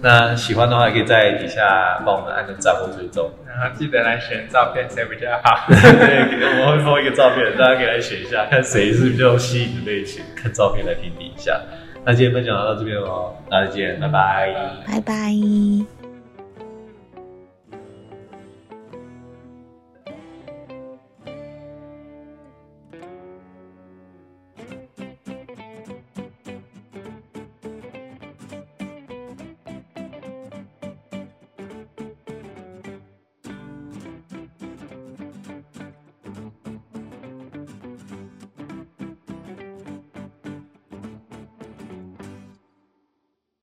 [0.00, 3.30] 那喜欢的话，可以在底下帮我们按个赞或追踪。
[3.46, 5.66] 然后记得来选照片谁比较好。
[5.68, 11.60] 对，我会放一个照片，大家可以来选一下，看谁是比较吸引的类型，看照片来评比一下。
[12.04, 14.54] 那今天分享到这边喽，大家再见，拜拜。
[14.86, 16.01] 拜拜。